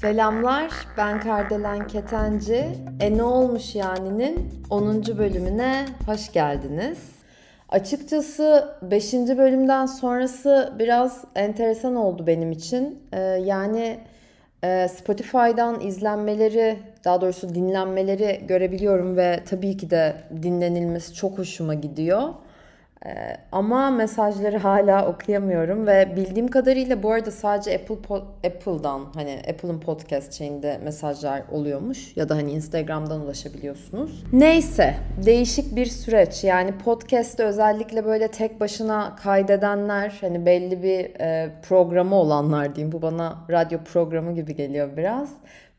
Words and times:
Selamlar, 0.00 0.70
ben 0.96 1.20
Kardelen 1.20 1.86
Ketenci. 1.86 2.68
E 3.00 3.18
ne 3.18 3.22
olmuş 3.22 3.74
yani'nin 3.74 4.64
10. 4.70 5.18
bölümüne 5.18 5.86
hoş 6.06 6.32
geldiniz. 6.32 6.98
Açıkçası 7.68 8.76
5. 8.82 9.12
bölümden 9.14 9.86
sonrası 9.86 10.72
biraz 10.78 11.24
enteresan 11.34 11.96
oldu 11.96 12.26
benim 12.26 12.52
için. 12.52 13.08
Ee, 13.12 13.20
yani 13.20 14.00
e, 14.64 14.88
Spotify'dan 14.88 15.80
izlenmeleri, 15.80 16.78
daha 17.04 17.20
doğrusu 17.20 17.54
dinlenmeleri 17.54 18.46
görebiliyorum 18.46 19.16
ve 19.16 19.40
tabii 19.46 19.76
ki 19.76 19.90
de 19.90 20.16
dinlenilmesi 20.42 21.14
çok 21.14 21.38
hoşuma 21.38 21.74
gidiyor. 21.74 22.28
Ee, 23.06 23.36
ama 23.52 23.90
mesajları 23.90 24.58
hala 24.58 25.06
okuyamıyorum 25.06 25.86
ve 25.86 26.16
bildiğim 26.16 26.48
kadarıyla 26.48 27.02
bu 27.02 27.12
arada 27.12 27.30
sadece 27.30 27.74
Apple 27.74 28.16
Apple'dan 28.46 29.00
hani 29.14 29.42
Apple'ın 29.50 29.80
podcast 29.80 30.32
şeyinde 30.32 30.80
mesajlar 30.84 31.42
oluyormuş 31.52 32.16
ya 32.16 32.28
da 32.28 32.36
hani 32.36 32.52
Instagram'dan 32.52 33.20
ulaşabiliyorsunuz. 33.20 34.24
Neyse 34.32 34.94
değişik 35.26 35.76
bir 35.76 35.86
süreç 35.86 36.44
yani 36.44 36.78
podcast'te 36.78 37.44
özellikle 37.44 38.04
böyle 38.04 38.28
tek 38.28 38.60
başına 38.60 39.16
kaydedenler 39.16 40.18
hani 40.20 40.46
belli 40.46 40.82
bir 40.82 41.20
e, 41.20 41.50
programı 41.68 42.14
olanlar 42.14 42.74
diyeyim 42.74 42.92
bu 42.92 43.02
bana 43.02 43.38
radyo 43.50 43.78
programı 43.84 44.34
gibi 44.34 44.56
geliyor 44.56 44.96
biraz 44.96 45.30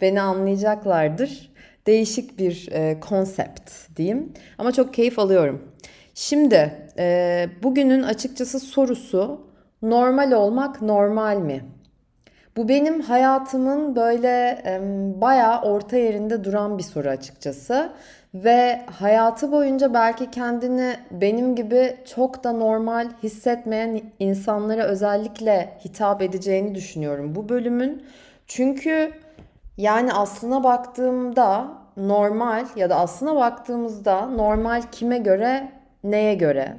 beni 0.01 0.21
anlayacaklardır. 0.21 1.51
Değişik 1.87 2.39
bir 2.39 2.69
e, 2.71 2.99
konsept 2.99 3.71
diyeyim 3.97 4.33
ama 4.57 4.71
çok 4.71 4.93
keyif 4.93 5.19
alıyorum. 5.19 5.61
Şimdi 6.15 6.71
e, 6.97 7.49
bugünün 7.63 8.03
açıkçası 8.03 8.59
sorusu 8.59 9.41
normal 9.81 10.31
olmak 10.31 10.81
normal 10.81 11.37
mi? 11.37 11.65
Bu 12.57 12.69
benim 12.69 13.01
hayatımın 13.01 13.95
böyle 13.95 14.61
e, 14.65 14.79
bayağı 15.21 15.61
orta 15.61 15.97
yerinde 15.97 16.43
duran 16.43 16.77
bir 16.77 16.83
soru 16.83 17.09
açıkçası. 17.09 17.91
Ve 18.33 18.81
hayatı 18.85 19.51
boyunca 19.51 19.93
belki 19.93 20.31
kendini 20.31 20.95
benim 21.11 21.55
gibi 21.55 21.97
çok 22.15 22.43
da 22.43 22.51
normal 22.51 23.09
hissetmeyen 23.23 24.01
insanlara 24.19 24.83
özellikle 24.83 25.77
hitap 25.85 26.21
edeceğini 26.21 26.75
düşünüyorum 26.75 27.35
bu 27.35 27.49
bölümün. 27.49 28.05
Çünkü 28.47 29.11
yani 29.77 30.13
aslına 30.13 30.63
baktığımda 30.63 31.67
normal 31.97 32.65
ya 32.75 32.89
da 32.89 32.95
aslına 32.95 33.35
baktığımızda 33.35 34.25
normal 34.25 34.81
kime 34.91 35.17
göre 35.17 35.74
neye 36.05 36.35
göre? 36.35 36.75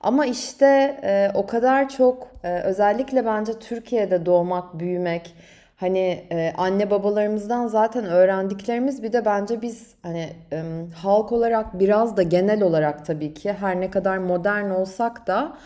Ama 0.00 0.26
işte 0.26 1.00
e, 1.02 1.30
o 1.34 1.46
kadar 1.46 1.88
çok 1.88 2.28
e, 2.44 2.60
özellikle 2.60 3.26
bence 3.26 3.52
Türkiye'de 3.58 4.26
doğmak, 4.26 4.78
büyümek, 4.78 5.34
hani 5.76 6.24
e, 6.30 6.52
anne 6.56 6.90
babalarımızdan 6.90 7.66
zaten 7.66 8.04
öğrendiklerimiz 8.04 9.02
bir 9.02 9.12
de 9.12 9.24
bence 9.24 9.62
biz 9.62 9.94
hani 10.02 10.28
e, 10.52 10.62
halk 10.94 11.32
olarak 11.32 11.78
biraz 11.78 12.16
da 12.16 12.22
genel 12.22 12.62
olarak 12.62 13.06
tabii 13.06 13.34
ki 13.34 13.52
her 13.52 13.80
ne 13.80 13.90
kadar 13.90 14.18
modern 14.18 14.70
olsak 14.70 15.26
da 15.26 15.56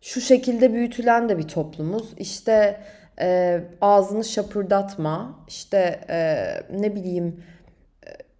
şu 0.00 0.20
şekilde 0.20 0.72
büyütülen 0.72 1.28
de 1.28 1.38
bir 1.38 1.48
toplumuz. 1.48 2.14
İşte 2.18 2.80
e, 3.20 3.60
ağzını 3.80 4.24
şapırdatma, 4.24 5.38
işte 5.48 6.00
e, 6.08 6.46
ne 6.80 6.94
bileyim 6.94 7.44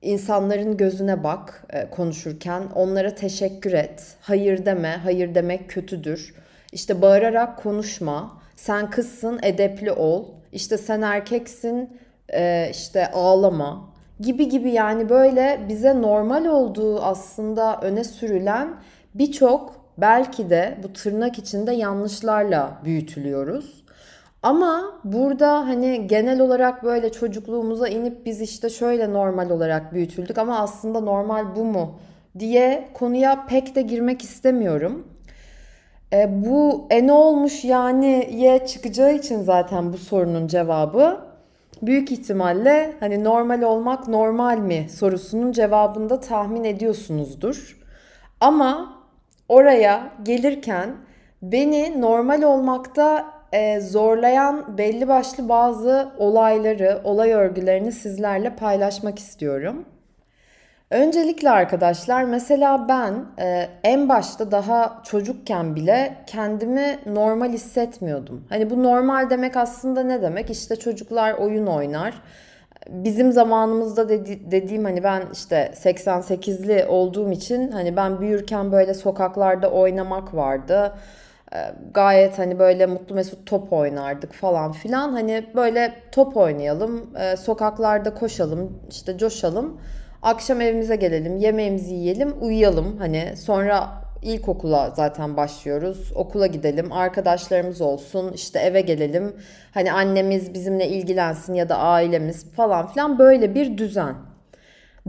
insanların 0.04 0.76
gözüne 0.76 1.24
bak 1.24 1.66
e, 1.70 1.90
konuşurken, 1.90 2.62
onlara 2.74 3.14
teşekkür 3.14 3.72
et, 3.72 4.16
hayır 4.20 4.66
deme, 4.66 5.00
hayır 5.02 5.34
demek 5.34 5.70
kötüdür. 5.70 6.34
İşte 6.72 7.02
bağırarak 7.02 7.58
konuşma, 7.62 8.42
sen 8.56 8.90
kızsın 8.90 9.38
edepli 9.42 9.92
ol, 9.92 10.24
işte 10.52 10.78
sen 10.78 11.02
erkeksin 11.02 11.90
e, 12.32 12.68
işte 12.70 13.10
ağlama 13.10 13.94
gibi 14.20 14.48
gibi 14.48 14.70
yani 14.70 15.08
böyle 15.08 15.60
bize 15.68 16.02
normal 16.02 16.44
olduğu 16.44 17.02
aslında 17.02 17.80
öne 17.82 18.04
sürülen 18.04 18.74
birçok 19.14 19.74
belki 19.98 20.50
de 20.50 20.78
bu 20.82 20.92
tırnak 20.92 21.38
içinde 21.38 21.72
yanlışlarla 21.72 22.78
büyütülüyoruz. 22.84 23.83
Ama 24.44 25.00
burada 25.04 25.66
hani 25.66 26.06
genel 26.06 26.40
olarak 26.40 26.84
böyle 26.84 27.12
çocukluğumuza 27.12 27.88
inip 27.88 28.26
biz 28.26 28.40
işte 28.40 28.70
şöyle 28.70 29.12
normal 29.12 29.50
olarak 29.50 29.92
büyütüldük 29.92 30.38
ama 30.38 30.58
aslında 30.58 31.00
normal 31.00 31.56
bu 31.56 31.64
mu 31.64 31.98
diye 32.38 32.88
konuya 32.94 33.46
pek 33.46 33.74
de 33.74 33.82
girmek 33.82 34.22
istemiyorum. 34.22 35.08
E, 36.12 36.44
bu 36.44 36.86
e 36.90 37.06
ne 37.06 37.12
olmuş 37.12 37.64
yani 37.64 38.28
ye 38.32 38.66
çıkacağı 38.66 39.14
için 39.14 39.42
zaten 39.42 39.92
bu 39.92 39.98
sorunun 39.98 40.46
cevabı 40.46 41.20
büyük 41.82 42.12
ihtimalle 42.12 42.92
hani 43.00 43.24
normal 43.24 43.62
olmak 43.62 44.08
normal 44.08 44.58
mi 44.58 44.86
sorusunun 44.90 45.52
cevabını 45.52 46.10
da 46.10 46.20
tahmin 46.20 46.64
ediyorsunuzdur. 46.64 47.80
Ama 48.40 49.02
oraya 49.48 50.10
gelirken 50.22 50.90
beni 51.42 52.00
normal 52.00 52.42
olmakta 52.42 53.34
e, 53.54 53.80
zorlayan 53.80 54.78
belli 54.78 55.08
başlı 55.08 55.48
bazı 55.48 56.08
olayları, 56.18 57.00
olay 57.04 57.32
örgülerini 57.32 57.92
sizlerle 57.92 58.50
paylaşmak 58.56 59.18
istiyorum. 59.18 59.84
Öncelikle 60.90 61.50
arkadaşlar 61.50 62.24
mesela 62.24 62.88
ben 62.88 63.24
e, 63.38 63.68
en 63.84 64.08
başta 64.08 64.50
daha 64.50 65.02
çocukken 65.04 65.76
bile 65.76 66.16
kendimi 66.26 66.98
normal 67.06 67.52
hissetmiyordum. 67.52 68.44
Hani 68.48 68.70
bu 68.70 68.82
normal 68.82 69.30
demek 69.30 69.56
aslında 69.56 70.02
ne 70.02 70.22
demek? 70.22 70.50
İşte 70.50 70.76
çocuklar 70.76 71.32
oyun 71.32 71.66
oynar. 71.66 72.14
Bizim 72.88 73.32
zamanımızda 73.32 74.08
dedi, 74.08 74.50
dediğim 74.50 74.84
hani 74.84 75.04
ben 75.04 75.22
işte 75.32 75.72
88'li 75.74 76.86
olduğum 76.88 77.30
için 77.30 77.70
hani 77.70 77.96
ben 77.96 78.20
büyürken 78.20 78.72
böyle 78.72 78.94
sokaklarda 78.94 79.70
oynamak 79.70 80.34
vardı 80.34 80.92
gayet 81.94 82.38
hani 82.38 82.58
böyle 82.58 82.86
mutlu 82.86 83.14
mesut 83.14 83.46
top 83.46 83.72
oynardık 83.72 84.32
falan 84.32 84.72
filan. 84.72 85.12
Hani 85.12 85.46
böyle 85.54 85.94
top 86.12 86.36
oynayalım, 86.36 87.16
e, 87.16 87.36
sokaklarda 87.36 88.14
koşalım, 88.14 88.78
işte 88.90 89.18
coşalım. 89.18 89.80
Akşam 90.22 90.60
evimize 90.60 90.96
gelelim, 90.96 91.36
yemeğimizi 91.36 91.94
yiyelim, 91.94 92.34
uyuyalım. 92.40 92.96
Hani 92.98 93.36
sonra 93.36 93.88
ilkokula 94.22 94.90
zaten 94.90 95.36
başlıyoruz. 95.36 96.12
Okula 96.14 96.46
gidelim, 96.46 96.92
arkadaşlarımız 96.92 97.80
olsun, 97.80 98.32
işte 98.32 98.58
eve 98.58 98.80
gelelim. 98.80 99.36
Hani 99.74 99.92
annemiz 99.92 100.54
bizimle 100.54 100.88
ilgilensin 100.88 101.54
ya 101.54 101.68
da 101.68 101.78
ailemiz 101.78 102.52
falan 102.52 102.86
filan 102.86 103.18
böyle 103.18 103.54
bir 103.54 103.78
düzen. 103.78 104.14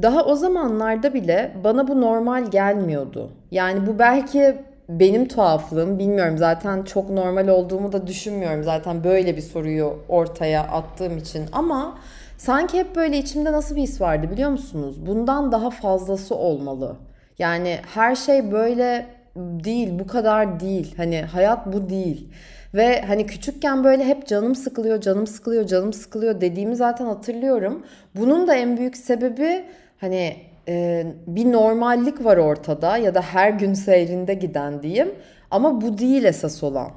Daha 0.02 0.26
o 0.26 0.36
zamanlarda 0.36 1.14
bile 1.14 1.52
bana 1.64 1.88
bu 1.88 2.02
normal 2.02 2.52
gelmiyordu. 2.52 3.32
Yani 3.52 3.88
bu 3.88 4.00
belki 4.00 4.56
benim 4.90 5.28
tuhaflığım 5.28 6.00
bilmiyorum 6.00 6.38
zaten 6.38 6.84
çok 6.84 7.10
normal 7.10 7.48
olduğumu 7.48 7.92
da 7.92 8.08
düşünmüyorum 8.08 8.64
zaten 8.64 9.04
böyle 9.04 9.38
bir 9.38 9.42
soruyu 9.42 10.00
ortaya 10.10 10.64
attığım 10.64 11.18
için 11.18 11.46
ama 11.52 11.98
sanki 12.38 12.78
hep 12.78 12.96
böyle 12.96 13.18
içimde 13.18 13.52
nasıl 13.52 13.76
bir 13.76 13.82
his 13.82 14.02
vardı 14.02 14.32
biliyor 14.32 14.50
musunuz? 14.50 15.06
Bundan 15.06 15.52
daha 15.52 15.70
fazlası 15.70 16.36
olmalı. 16.36 16.96
Yani 17.40 17.80
her 17.94 18.16
şey 18.16 18.52
böyle 18.52 19.06
değil, 19.36 20.00
bu 20.00 20.08
kadar 20.08 20.60
değil. 20.60 20.94
Hani 20.98 21.22
hayat 21.22 21.74
bu 21.74 21.90
değil. 21.90 22.28
Ve 22.74 23.02
hani 23.02 23.26
küçükken 23.26 23.84
böyle 23.84 24.06
hep 24.06 24.28
canım 24.28 24.56
sıkılıyor, 24.56 25.02
canım 25.02 25.28
sıkılıyor, 25.28 25.68
canım 25.68 25.94
sıkılıyor 25.94 26.42
dediğimi 26.42 26.76
zaten 26.76 27.06
hatırlıyorum. 27.06 27.84
Bunun 28.16 28.48
da 28.48 28.56
en 28.56 28.78
büyük 28.78 28.98
sebebi 28.98 29.66
hani 29.98 30.36
e, 30.68 31.06
bir 31.28 31.52
normallik 31.52 32.26
var 32.26 32.38
ortada 32.38 32.98
ya 32.98 33.16
da 33.16 33.22
her 33.22 33.50
gün 33.50 33.74
seyrinde 33.74 34.34
giden 34.34 34.84
diyeyim. 34.84 35.16
Ama 35.52 35.82
bu 35.82 35.98
değil 35.98 36.24
esas 36.24 36.64
olan. 36.64 36.92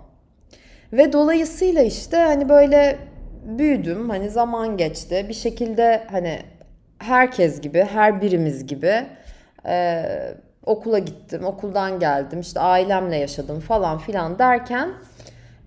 Ve 0.93 1.12
dolayısıyla 1.12 1.82
işte 1.82 2.17
hani 2.17 2.49
böyle 2.49 2.99
büyüdüm 3.44 4.11
hani 4.11 4.31
zaman 4.31 4.76
geçti 4.76 5.26
bir 5.29 5.35
şekilde 5.35 6.03
hani 6.11 6.38
herkes 6.99 7.61
gibi 7.61 7.82
her 7.82 8.23
birimiz 8.23 8.67
gibi 8.67 9.06
e, 9.67 10.05
okula 10.67 10.99
gittim 10.99 11.44
okuldan 11.44 11.99
geldim 11.99 12.41
işte 12.41 12.61
ailemle 12.61 13.17
yaşadım 13.17 13.61
falan 13.61 13.99
filan 13.99 14.38
derken 14.38 14.91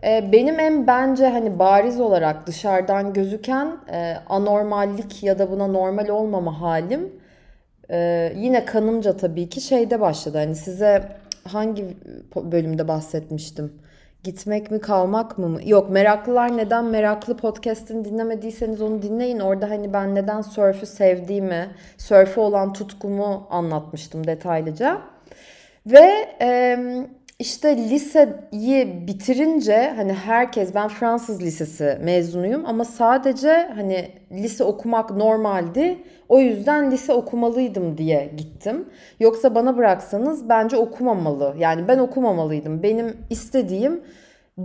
e, 0.03 0.31
benim 0.31 0.59
en 0.59 0.87
bence 0.87 1.27
hani 1.27 1.59
bariz 1.59 1.99
olarak 1.99 2.47
dışarıdan 2.47 3.13
gözüken 3.13 3.77
e, 3.91 4.17
anormallik 4.29 5.23
ya 5.23 5.39
da 5.39 5.51
buna 5.51 5.67
normal 5.67 6.07
olmama 6.07 6.61
halim 6.61 7.20
ee, 7.91 8.33
yine 8.35 8.65
kanımca 8.65 9.17
tabii 9.17 9.49
ki 9.49 9.61
şeyde 9.61 9.99
başladı. 9.99 10.37
Hani 10.37 10.55
size 10.55 11.09
hangi 11.47 11.85
bölümde 12.35 12.87
bahsetmiştim? 12.87 13.73
Gitmek 14.23 14.71
mi 14.71 14.79
kalmak 14.79 15.37
mı? 15.37 15.59
Yok 15.65 15.89
meraklılar 15.89 16.57
neden 16.57 16.85
meraklı 16.85 17.37
podcast'ini 17.37 18.05
dinlemediyseniz 18.05 18.81
onu 18.81 19.01
dinleyin. 19.01 19.39
Orada 19.39 19.69
hani 19.69 19.93
ben 19.93 20.15
neden 20.15 20.41
surf'ü 20.41 20.85
sevdiğimi, 20.85 21.67
surf'e 21.97 22.41
olan 22.41 22.73
tutkumu 22.73 23.47
anlatmıştım 23.49 24.27
detaylıca. 24.27 25.01
Ve 25.85 26.35
e, 26.41 26.77
işte 27.41 27.77
liseyi 27.77 29.07
bitirince 29.07 29.93
hani 29.95 30.13
herkes 30.13 30.75
ben 30.75 30.87
Fransız 30.87 31.41
lisesi 31.41 31.97
mezunuyum 32.01 32.65
ama 32.65 32.85
sadece 32.85 33.69
hani 33.75 34.07
lise 34.31 34.63
okumak 34.63 35.11
normaldi. 35.11 35.97
O 36.29 36.39
yüzden 36.39 36.91
lise 36.91 37.13
okumalıydım 37.13 37.97
diye 37.97 38.31
gittim. 38.37 38.85
Yoksa 39.19 39.55
bana 39.55 39.77
bıraksanız 39.77 40.49
bence 40.49 40.77
okumamalı. 40.77 41.55
Yani 41.57 41.87
ben 41.87 41.97
okumamalıydım. 41.97 42.83
Benim 42.83 43.17
istediğim 43.29 44.01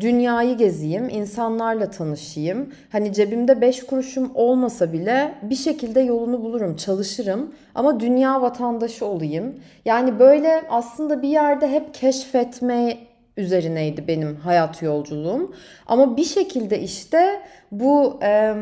dünyayı 0.01 0.57
gezeyim, 0.57 1.09
insanlarla 1.09 1.91
tanışayım. 1.91 2.73
Hani 2.93 3.13
cebimde 3.13 3.61
beş 3.61 3.87
kuruşum 3.87 4.31
olmasa 4.35 4.93
bile 4.93 5.35
bir 5.43 5.55
şekilde 5.55 6.01
yolunu 6.01 6.43
bulurum, 6.43 6.77
çalışırım 6.77 7.55
ama 7.75 8.01
dünya 8.01 8.43
vatandaşı 8.43 9.07
olayım. 9.07 9.55
Yani 9.85 10.19
böyle 10.19 10.63
aslında 10.71 11.23
bir 11.23 11.29
yerde 11.29 11.71
hep 11.71 11.95
keşfetme 11.95 12.97
üzerineydi 13.37 14.09
benim 14.09 14.37
hayat 14.37 14.83
yolculuğum. 14.83 15.55
Ama 15.87 16.17
bir 16.17 16.25
şekilde 16.25 16.81
işte 16.81 17.41
bu 17.73 18.19
e, 18.23 18.55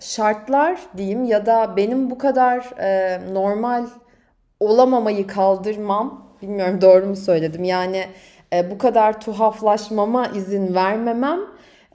şartlar 0.00 0.80
diyeyim 0.96 1.24
ya 1.24 1.46
da 1.46 1.76
benim 1.76 2.10
bu 2.10 2.18
kadar 2.18 2.70
e, 2.80 3.20
normal 3.34 3.86
olamamayı 4.60 5.26
kaldırmam, 5.26 6.26
bilmiyorum 6.42 6.80
doğru 6.80 7.06
mu 7.06 7.16
söyledim 7.16 7.64
yani 7.64 8.04
e, 8.52 8.70
bu 8.70 8.78
kadar 8.78 9.20
tuhaflaşmama 9.20 10.26
izin 10.26 10.74
vermemem 10.74 11.40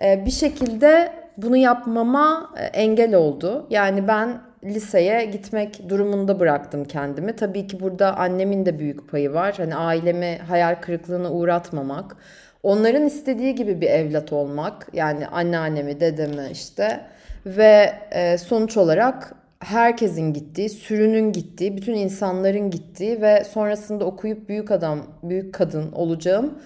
e, 0.04 0.26
bir 0.26 0.32
şekilde 0.32 1.12
bunu 1.38 1.58
yapmama 1.58 2.50
e, 2.58 2.64
engel 2.64 3.16
oldu. 3.16 3.68
Yani 3.70 4.08
ben 4.08 4.42
liseye 4.64 5.26
gitmek 5.26 5.90
durumunda 5.90 6.40
bıraktım 6.40 6.86
kendimi. 6.86 7.36
Tabii 7.36 7.68
ki 7.68 7.80
burada 7.80 8.18
annemin 8.18 8.66
de 8.66 8.80
büyük 8.80 9.12
payı 9.12 9.34
var. 9.34 9.54
Hani 9.58 9.76
ailemi 9.76 10.40
hayal 10.48 10.76
kırıklığına 10.82 11.32
uğratmamak. 11.32 12.16
Onların 12.64 13.06
istediği 13.06 13.56
gibi 13.56 13.82
bir 13.82 13.90
evlat 13.90 14.34
olmak. 14.34 14.88
Yani 14.94 15.28
anneannemi, 15.28 16.00
dedemi 16.00 16.48
işte. 16.52 17.02
Ve 17.46 17.94
sonuç 18.38 18.78
olarak 18.78 19.36
herkesin 19.62 20.34
gittiği, 20.34 20.70
sürünün 20.70 21.32
gittiği, 21.32 21.78
bütün 21.78 21.94
insanların 21.94 22.70
gittiği 22.72 23.22
ve 23.22 23.44
sonrasında 23.44 24.06
okuyup 24.06 24.50
büyük 24.50 24.72
adam, 24.72 25.00
büyük 25.24 25.54
kadın 25.54 25.92
olacağım 25.92 26.60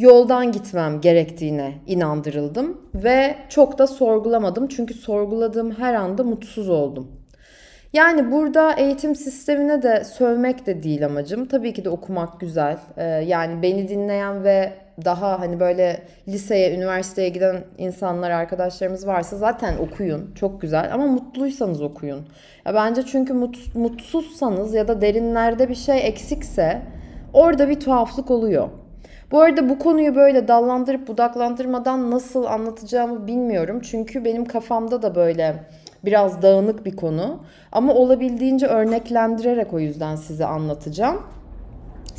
yoldan 0.00 0.52
gitmem 0.52 1.00
gerektiğine 1.00 1.74
inandırıldım 1.86 2.80
ve 2.94 3.36
çok 3.48 3.78
da 3.78 3.86
sorgulamadım 3.86 4.68
çünkü 4.68 4.94
sorguladığım 4.94 5.70
her 5.70 5.94
anda 5.94 6.24
mutsuz 6.24 6.68
oldum. 6.68 7.08
Yani 7.92 8.32
burada 8.32 8.72
eğitim 8.72 9.14
sistemine 9.14 9.82
de 9.82 10.04
sövmek 10.04 10.66
de 10.66 10.82
değil 10.82 11.06
amacım. 11.06 11.46
Tabii 11.46 11.72
ki 11.72 11.84
de 11.84 11.88
okumak 11.88 12.40
güzel. 12.40 12.78
Ee, 12.96 13.04
yani 13.04 13.62
beni 13.62 13.88
dinleyen 13.88 14.44
ve 14.44 14.72
daha 15.04 15.40
hani 15.40 15.60
böyle 15.60 16.02
liseye, 16.28 16.74
üniversiteye 16.74 17.28
giden 17.28 17.64
insanlar, 17.78 18.30
arkadaşlarımız 18.30 19.06
varsa 19.06 19.36
zaten 19.36 19.76
okuyun. 19.78 20.34
Çok 20.34 20.60
güzel 20.60 20.94
ama 20.94 21.06
mutluysanız 21.06 21.82
okuyun. 21.82 22.26
Ya 22.66 22.74
bence 22.74 23.02
çünkü 23.02 23.32
mut, 23.32 23.74
mutsuzsanız 23.74 24.74
ya 24.74 24.88
da 24.88 25.00
derinlerde 25.00 25.68
bir 25.68 25.74
şey 25.74 26.06
eksikse 26.06 26.82
orada 27.32 27.68
bir 27.68 27.80
tuhaflık 27.80 28.30
oluyor. 28.30 28.68
Bu 29.30 29.40
arada 29.40 29.68
bu 29.68 29.78
konuyu 29.78 30.14
böyle 30.14 30.48
dallandırıp 30.48 31.08
budaklandırmadan 31.08 32.10
nasıl 32.10 32.44
anlatacağımı 32.44 33.26
bilmiyorum. 33.26 33.80
Çünkü 33.80 34.24
benim 34.24 34.44
kafamda 34.44 35.02
da 35.02 35.14
böyle 35.14 35.64
biraz 36.04 36.42
dağınık 36.42 36.84
bir 36.84 36.96
konu. 36.96 37.40
Ama 37.72 37.94
olabildiğince 37.94 38.66
örneklendirerek 38.66 39.72
o 39.72 39.78
yüzden 39.78 40.16
size 40.16 40.46
anlatacağım. 40.46 41.22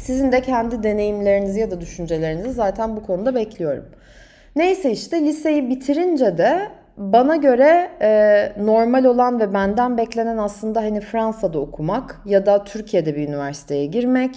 Sizin 0.03 0.31
de 0.31 0.41
kendi 0.41 0.83
deneyimlerinizi 0.83 1.59
ya 1.59 1.71
da 1.71 1.81
düşüncelerinizi 1.81 2.51
zaten 2.51 2.95
bu 2.95 3.03
konuda 3.03 3.35
bekliyorum. 3.35 3.85
Neyse 4.55 4.91
işte 4.91 5.21
liseyi 5.21 5.69
bitirince 5.69 6.37
de 6.37 6.67
bana 6.97 7.35
göre 7.35 7.89
e, 8.01 8.51
normal 8.57 9.05
olan 9.05 9.39
ve 9.39 9.53
benden 9.53 9.97
beklenen 9.97 10.37
aslında 10.37 10.81
hani 10.81 11.01
Fransa'da 11.01 11.59
okumak 11.59 12.21
ya 12.25 12.45
da 12.45 12.63
Türkiye'de 12.63 13.15
bir 13.15 13.27
üniversiteye 13.27 13.85
girmek 13.85 14.35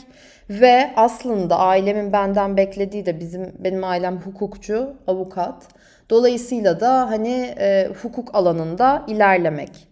ve 0.51 0.91
aslında 0.97 1.59
ailemin 1.59 2.13
benden 2.13 2.57
beklediği 2.57 3.07
de 3.07 3.21
bizim 3.21 3.53
benim 3.59 3.85
ailem 3.85 4.17
hukukçu, 4.17 4.95
avukat. 5.07 5.69
Dolayısıyla 6.11 6.81
da 6.81 7.11
hani 7.11 7.55
e, 7.59 7.89
hukuk 8.03 8.35
alanında 8.35 9.03
ilerlemek. 9.07 9.89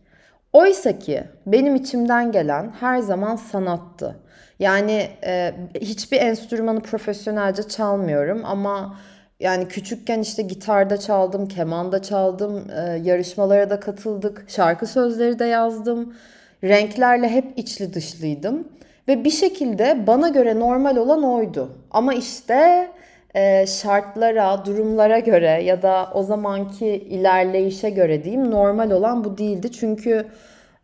Oysa 0.52 0.98
ki 0.98 1.24
benim 1.46 1.74
içimden 1.74 2.32
gelen 2.32 2.72
her 2.80 2.98
zaman 2.98 3.36
sanattı. 3.36 4.21
Yani 4.62 5.08
e, 5.24 5.54
hiçbir 5.80 6.20
enstrümanı 6.20 6.80
profesyonelce 6.80 7.62
çalmıyorum 7.62 8.42
ama 8.44 8.98
yani 9.40 9.68
küçükken 9.68 10.20
işte 10.20 10.42
gitarda 10.42 10.96
çaldım, 10.96 11.48
kemanda 11.48 12.02
çaldım, 12.02 12.64
e, 12.70 13.00
yarışmalara 13.04 13.70
da 13.70 13.80
katıldık, 13.80 14.44
şarkı 14.48 14.86
sözleri 14.86 15.38
de 15.38 15.44
yazdım. 15.44 16.14
Renklerle 16.64 17.28
hep 17.28 17.44
içli 17.56 17.94
dışlıydım. 17.94 18.68
Ve 19.08 19.24
bir 19.24 19.30
şekilde 19.30 20.06
bana 20.06 20.28
göre 20.28 20.60
normal 20.60 20.96
olan 20.96 21.24
oydu. 21.24 21.72
Ama 21.90 22.14
işte 22.14 22.90
e, 23.34 23.66
şartlara, 23.66 24.64
durumlara 24.64 25.18
göre 25.18 25.62
ya 25.62 25.82
da 25.82 26.10
o 26.14 26.22
zamanki 26.22 26.86
ilerleyişe 26.86 27.90
göre 27.90 28.24
diyeyim 28.24 28.50
normal 28.50 28.90
olan 28.90 29.24
bu 29.24 29.38
değildi. 29.38 29.72
Çünkü 29.72 30.26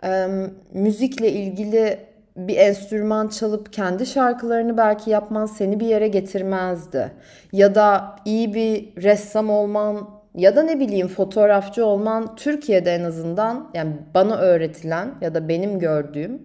e, 0.04 0.26
müzikle 0.72 1.32
ilgili 1.32 2.07
bir 2.38 2.56
enstrüman 2.56 3.28
çalıp 3.28 3.72
kendi 3.72 4.06
şarkılarını 4.06 4.76
belki 4.76 5.10
yapman 5.10 5.46
seni 5.46 5.80
bir 5.80 5.86
yere 5.86 6.08
getirmezdi. 6.08 7.12
Ya 7.52 7.74
da 7.74 8.16
iyi 8.24 8.54
bir 8.54 9.02
ressam 9.02 9.50
olman 9.50 10.08
ya 10.34 10.56
da 10.56 10.62
ne 10.62 10.80
bileyim 10.80 11.08
fotoğrafçı 11.08 11.86
olman 11.86 12.36
Türkiye'de 12.36 12.90
en 12.90 13.04
azından 13.04 13.70
yani 13.74 13.92
bana 14.14 14.36
öğretilen 14.36 15.14
ya 15.20 15.34
da 15.34 15.48
benim 15.48 15.78
gördüğüm 15.78 16.42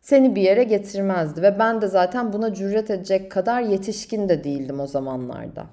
seni 0.00 0.34
bir 0.34 0.42
yere 0.42 0.64
getirmezdi 0.64 1.42
ve 1.42 1.58
ben 1.58 1.82
de 1.82 1.88
zaten 1.88 2.32
buna 2.32 2.54
cüret 2.54 2.90
edecek 2.90 3.30
kadar 3.32 3.60
yetişkin 3.60 4.28
de 4.28 4.44
değildim 4.44 4.80
o 4.80 4.86
zamanlarda. 4.86 5.66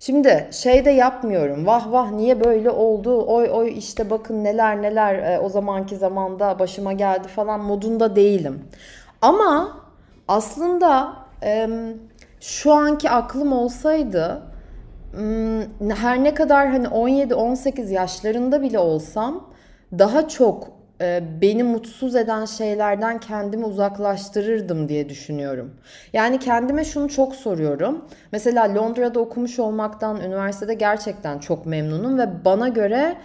Şimdi 0.00 0.48
şey 0.52 0.84
de 0.84 0.90
yapmıyorum. 0.90 1.66
Vah 1.66 1.92
vah 1.92 2.10
niye 2.10 2.44
böyle 2.44 2.70
oldu? 2.70 3.24
Oy 3.26 3.50
oy 3.52 3.78
işte 3.78 4.10
bakın 4.10 4.44
neler 4.44 4.82
neler 4.82 5.14
e, 5.14 5.38
o 5.40 5.48
zamanki 5.48 5.96
zamanda 5.96 6.58
başıma 6.58 6.92
geldi 6.92 7.28
falan 7.28 7.60
modunda 7.60 8.16
değilim. 8.16 8.64
Ama 9.22 9.76
aslında 10.28 11.16
e, 11.42 11.68
şu 12.40 12.72
anki 12.72 13.10
aklım 13.10 13.52
olsaydı 13.52 14.42
her 15.96 16.24
ne 16.24 16.34
kadar 16.34 16.68
hani 16.68 16.86
17-18 16.86 17.92
yaşlarında 17.92 18.62
bile 18.62 18.78
olsam 18.78 19.48
daha 19.98 20.28
çok 20.28 20.68
beni 21.40 21.62
mutsuz 21.62 22.16
eden 22.16 22.44
şeylerden 22.44 23.20
kendimi 23.20 23.64
uzaklaştırırdım 23.64 24.88
diye 24.88 25.08
düşünüyorum. 25.08 25.74
Yani 26.12 26.38
kendime 26.38 26.84
şunu 26.84 27.08
çok 27.08 27.34
soruyorum. 27.34 28.04
Mesela 28.32 28.74
Londra'da 28.74 29.20
okumuş 29.20 29.58
olmaktan 29.58 30.20
üniversitede 30.20 30.74
gerçekten 30.74 31.38
çok 31.38 31.66
memnunum 31.66 32.18
ve 32.18 32.44
bana 32.44 32.68
göre 32.68 33.16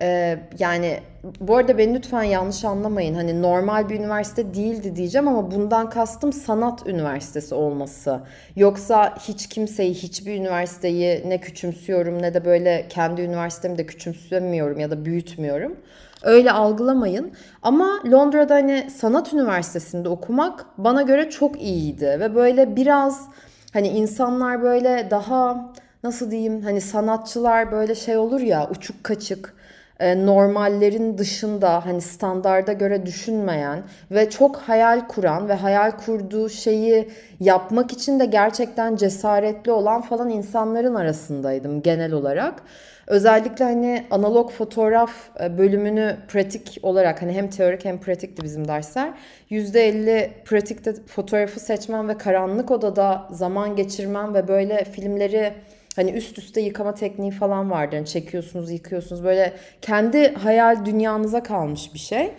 ee, 0.00 0.38
yani 0.58 1.00
bu 1.40 1.56
arada 1.56 1.78
beni 1.78 1.94
lütfen 1.94 2.22
yanlış 2.22 2.64
anlamayın. 2.64 3.14
Hani 3.14 3.42
normal 3.42 3.88
bir 3.88 4.00
üniversite 4.00 4.54
değildi 4.54 4.96
diyeceğim 4.96 5.28
ama 5.28 5.50
bundan 5.50 5.90
kastım 5.90 6.32
sanat 6.32 6.86
üniversitesi 6.86 7.54
olması. 7.54 8.20
Yoksa 8.56 9.14
hiç 9.28 9.48
kimseyi, 9.48 9.94
hiçbir 9.94 10.34
üniversiteyi 10.34 11.22
ne 11.28 11.40
küçümsüyorum 11.40 12.22
ne 12.22 12.34
de 12.34 12.44
böyle 12.44 12.86
kendi 12.88 13.22
üniversitemi 13.22 13.78
de 13.78 13.86
küçümsemiyorum 13.86 14.80
ya 14.80 14.90
da 14.90 15.04
büyütmüyorum. 15.04 15.76
Öyle 16.24 16.52
algılamayın. 16.52 17.32
Ama 17.62 18.00
Londra'da 18.12 18.54
hani 18.54 18.90
sanat 18.90 19.32
üniversitesinde 19.32 20.08
okumak 20.08 20.66
bana 20.78 21.02
göre 21.02 21.30
çok 21.30 21.62
iyiydi 21.62 22.16
ve 22.20 22.34
böyle 22.34 22.76
biraz 22.76 23.28
hani 23.72 23.88
insanlar 23.88 24.62
böyle 24.62 25.08
daha 25.10 25.72
nasıl 26.04 26.30
diyeyim 26.30 26.62
hani 26.62 26.80
sanatçılar 26.80 27.72
böyle 27.72 27.94
şey 27.94 28.16
olur 28.16 28.40
ya 28.40 28.68
uçuk 28.70 29.04
kaçık 29.04 29.54
e, 30.00 30.26
normallerin 30.26 31.18
dışında 31.18 31.86
hani 31.86 32.00
standarda 32.00 32.72
göre 32.72 33.06
düşünmeyen 33.06 33.82
ve 34.10 34.30
çok 34.30 34.56
hayal 34.56 35.08
kuran 35.08 35.48
ve 35.48 35.54
hayal 35.54 35.90
kurduğu 35.90 36.48
şeyi 36.48 37.10
yapmak 37.40 37.92
için 37.92 38.20
de 38.20 38.24
gerçekten 38.26 38.96
cesaretli 38.96 39.72
olan 39.72 40.02
falan 40.02 40.28
insanların 40.30 40.94
arasındaydım 40.94 41.82
genel 41.82 42.12
olarak. 42.12 42.62
Özellikle 43.06 43.64
hani 43.64 44.04
analog 44.10 44.50
fotoğraf 44.50 45.10
e, 45.40 45.58
bölümünü 45.58 46.16
pratik 46.28 46.78
olarak 46.82 47.22
hani 47.22 47.32
hem 47.32 47.50
teorik 47.50 47.84
hem 47.84 48.00
pratikti 48.00 48.42
bizim 48.42 48.68
dersler. 48.68 49.12
%50 49.50 50.28
pratikte 50.44 50.94
fotoğrafı 51.06 51.60
seçmem 51.60 52.08
ve 52.08 52.18
karanlık 52.18 52.70
odada 52.70 53.28
zaman 53.30 53.76
geçirmem 53.76 54.34
ve 54.34 54.48
böyle 54.48 54.84
filmleri 54.84 55.52
Hani 55.96 56.10
üst 56.10 56.38
üste 56.38 56.60
yıkama 56.60 56.94
tekniği 56.94 57.30
falan 57.30 57.70
vardı. 57.70 57.96
Hani 57.96 58.06
çekiyorsunuz, 58.06 58.70
yıkıyorsunuz. 58.70 59.24
Böyle 59.24 59.52
kendi 59.82 60.34
hayal 60.34 60.84
dünyanıza 60.84 61.42
kalmış 61.42 61.94
bir 61.94 61.98
şey. 61.98 62.30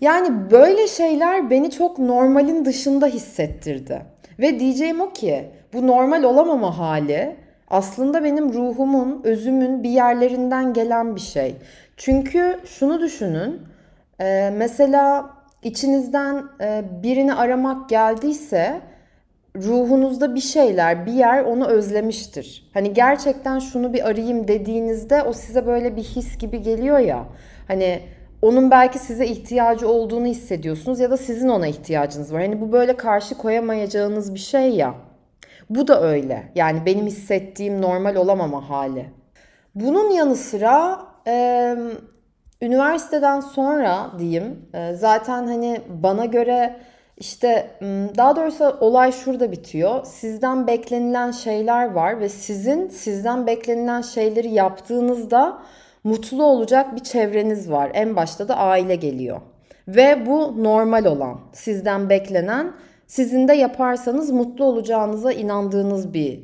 Yani 0.00 0.50
böyle 0.50 0.88
şeyler 0.88 1.50
beni 1.50 1.70
çok 1.70 1.98
normalin 1.98 2.64
dışında 2.64 3.06
hissettirdi. 3.06 4.02
Ve 4.38 4.60
diyeceğim 4.60 5.00
o 5.00 5.12
ki 5.12 5.44
bu 5.72 5.86
normal 5.86 6.22
olamama 6.22 6.78
hali 6.78 7.36
aslında 7.70 8.24
benim 8.24 8.52
ruhumun, 8.52 9.20
özümün 9.24 9.82
bir 9.82 9.90
yerlerinden 9.90 10.72
gelen 10.72 11.16
bir 11.16 11.20
şey. 11.20 11.56
Çünkü 11.96 12.60
şunu 12.64 13.00
düşünün. 13.00 13.62
E, 14.20 14.50
mesela 14.56 15.30
içinizden 15.62 16.44
e, 16.60 16.84
birini 17.02 17.34
aramak 17.34 17.88
geldiyse 17.88 18.80
ruhunuzda 19.56 20.34
bir 20.34 20.40
şeyler, 20.40 21.06
bir 21.06 21.12
yer 21.12 21.44
onu 21.44 21.66
özlemiştir. 21.66 22.70
Hani 22.74 22.92
gerçekten 22.92 23.58
şunu 23.58 23.92
bir 23.92 24.08
arayayım 24.08 24.48
dediğinizde 24.48 25.22
o 25.22 25.32
size 25.32 25.66
böyle 25.66 25.96
bir 25.96 26.02
his 26.02 26.38
gibi 26.38 26.62
geliyor 26.62 26.98
ya. 26.98 27.24
Hani 27.68 28.00
onun 28.42 28.70
belki 28.70 28.98
size 28.98 29.26
ihtiyacı 29.26 29.88
olduğunu 29.88 30.26
hissediyorsunuz 30.26 31.00
ya 31.00 31.10
da 31.10 31.16
sizin 31.16 31.48
ona 31.48 31.66
ihtiyacınız 31.66 32.32
var. 32.32 32.42
Hani 32.42 32.60
bu 32.60 32.72
böyle 32.72 32.96
karşı 32.96 33.38
koyamayacağınız 33.38 34.34
bir 34.34 34.38
şey 34.38 34.70
ya. 34.70 34.94
Bu 35.70 35.88
da 35.88 36.02
öyle. 36.02 36.52
Yani 36.54 36.86
benim 36.86 37.06
hissettiğim 37.06 37.82
normal 37.82 38.16
olamama 38.16 38.70
hali. 38.70 39.06
Bunun 39.74 40.10
yanı 40.10 40.36
sıra 40.36 40.98
e, 41.26 41.76
üniversiteden 42.62 43.40
sonra 43.40 44.10
diyeyim 44.18 44.68
e, 44.74 44.94
zaten 44.94 45.46
hani 45.46 45.80
bana 45.88 46.24
göre 46.24 46.76
işte 47.16 47.70
daha 48.16 48.36
doğrusu 48.36 48.76
olay 48.80 49.12
şurada 49.12 49.52
bitiyor. 49.52 50.04
Sizden 50.04 50.66
beklenilen 50.66 51.30
şeyler 51.30 51.90
var 51.90 52.20
ve 52.20 52.28
sizin 52.28 52.88
sizden 52.88 53.46
beklenilen 53.46 54.00
şeyleri 54.00 54.48
yaptığınızda 54.48 55.62
mutlu 56.04 56.44
olacak 56.44 56.96
bir 56.96 57.02
çevreniz 57.02 57.70
var. 57.70 57.90
En 57.94 58.16
başta 58.16 58.48
da 58.48 58.56
aile 58.56 58.94
geliyor. 58.94 59.40
Ve 59.88 60.26
bu 60.26 60.64
normal 60.64 61.04
olan, 61.04 61.40
sizden 61.52 62.10
beklenen, 62.10 62.72
sizin 63.10 63.48
de 63.48 63.52
yaparsanız 63.52 64.30
mutlu 64.30 64.64
olacağınıza 64.64 65.32
inandığınız 65.32 66.14
bir 66.14 66.40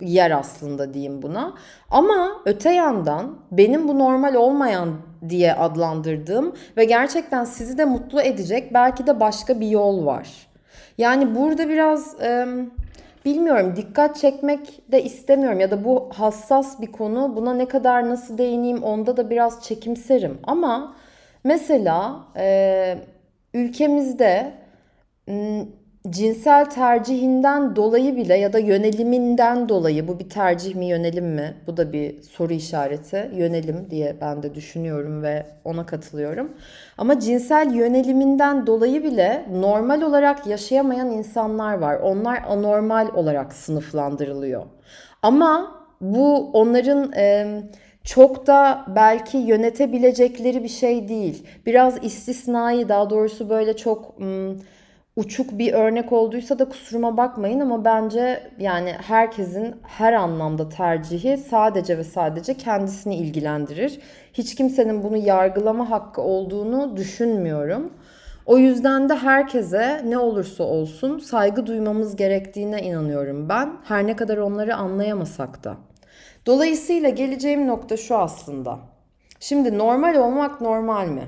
yer 0.00 0.30
aslında 0.30 0.94
diyeyim 0.94 1.22
buna. 1.22 1.54
Ama 1.90 2.42
öte 2.44 2.70
yandan 2.70 3.38
benim 3.52 3.88
bu 3.88 3.98
normal 3.98 4.34
olmayan 4.34 4.94
diye 5.28 5.54
adlandırdığım 5.54 6.54
ve 6.76 6.84
gerçekten 6.84 7.44
sizi 7.44 7.78
de 7.78 7.84
mutlu 7.84 8.22
edecek 8.22 8.74
belki 8.74 9.06
de 9.06 9.20
başka 9.20 9.60
bir 9.60 9.68
yol 9.68 10.06
var. 10.06 10.28
Yani 10.98 11.34
burada 11.34 11.68
biraz 11.68 12.20
e, 12.20 12.46
bilmiyorum 13.24 13.74
dikkat 13.76 14.16
çekmek 14.16 14.92
de 14.92 15.04
istemiyorum 15.04 15.60
ya 15.60 15.70
da 15.70 15.84
bu 15.84 16.10
hassas 16.12 16.80
bir 16.80 16.92
konu 16.92 17.36
buna 17.36 17.54
ne 17.54 17.68
kadar 17.68 18.08
nasıl 18.08 18.38
değineyim 18.38 18.82
onda 18.82 19.16
da 19.16 19.30
biraz 19.30 19.62
çekimserim. 19.62 20.38
Ama 20.42 20.96
mesela 21.44 22.20
e, 22.36 22.98
ülkemizde 23.54 24.52
cinsel 26.08 26.70
tercihinden 26.70 27.76
dolayı 27.76 28.16
bile 28.16 28.34
ya 28.34 28.52
da 28.52 28.58
yöneliminden 28.58 29.68
dolayı 29.68 30.08
bu 30.08 30.18
bir 30.18 30.28
tercih 30.28 30.74
mi 30.74 30.86
yönelim 30.86 31.26
mi? 31.26 31.54
Bu 31.66 31.76
da 31.76 31.92
bir 31.92 32.22
soru 32.22 32.52
işareti. 32.52 33.30
Yönelim 33.34 33.86
diye 33.90 34.16
ben 34.20 34.42
de 34.42 34.54
düşünüyorum 34.54 35.22
ve 35.22 35.46
ona 35.64 35.86
katılıyorum. 35.86 36.52
Ama 36.98 37.20
cinsel 37.20 37.74
yöneliminden 37.74 38.66
dolayı 38.66 39.04
bile 39.04 39.46
normal 39.52 40.02
olarak 40.02 40.46
yaşayamayan 40.46 41.10
insanlar 41.10 41.74
var. 41.74 42.00
Onlar 42.00 42.42
anormal 42.48 43.08
olarak 43.14 43.52
sınıflandırılıyor. 43.52 44.66
Ama 45.22 45.80
bu 46.00 46.50
onların 46.52 47.12
e, 47.12 47.46
çok 48.04 48.46
da 48.46 48.84
belki 48.96 49.38
yönetebilecekleri 49.38 50.62
bir 50.62 50.68
şey 50.68 51.08
değil. 51.08 51.46
Biraz 51.66 52.04
istisnai 52.04 52.88
daha 52.88 53.10
doğrusu 53.10 53.48
böyle 53.50 53.76
çok... 53.76 54.18
Hmm, 54.18 54.56
uçuk 55.16 55.58
bir 55.58 55.72
örnek 55.72 56.12
olduysa 56.12 56.58
da 56.58 56.68
kusuruma 56.68 57.16
bakmayın 57.16 57.60
ama 57.60 57.84
bence 57.84 58.50
yani 58.58 58.92
herkesin 59.06 59.74
her 59.82 60.12
anlamda 60.12 60.68
tercihi 60.68 61.36
sadece 61.36 61.98
ve 61.98 62.04
sadece 62.04 62.54
kendisini 62.54 63.16
ilgilendirir. 63.16 64.00
Hiç 64.32 64.54
kimsenin 64.54 65.02
bunu 65.02 65.16
yargılama 65.16 65.90
hakkı 65.90 66.22
olduğunu 66.22 66.96
düşünmüyorum. 66.96 67.92
O 68.46 68.58
yüzden 68.58 69.08
de 69.08 69.14
herkese 69.14 70.02
ne 70.06 70.18
olursa 70.18 70.64
olsun 70.64 71.18
saygı 71.18 71.66
duymamız 71.66 72.16
gerektiğine 72.16 72.82
inanıyorum 72.82 73.48
ben. 73.48 73.72
Her 73.84 74.06
ne 74.06 74.16
kadar 74.16 74.38
onları 74.38 74.76
anlayamasak 74.76 75.64
da. 75.64 75.76
Dolayısıyla 76.46 77.08
geleceğim 77.08 77.66
nokta 77.66 77.96
şu 77.96 78.16
aslında. 78.16 78.78
Şimdi 79.40 79.78
normal 79.78 80.14
olmak 80.14 80.60
normal 80.60 81.06
mi? 81.08 81.22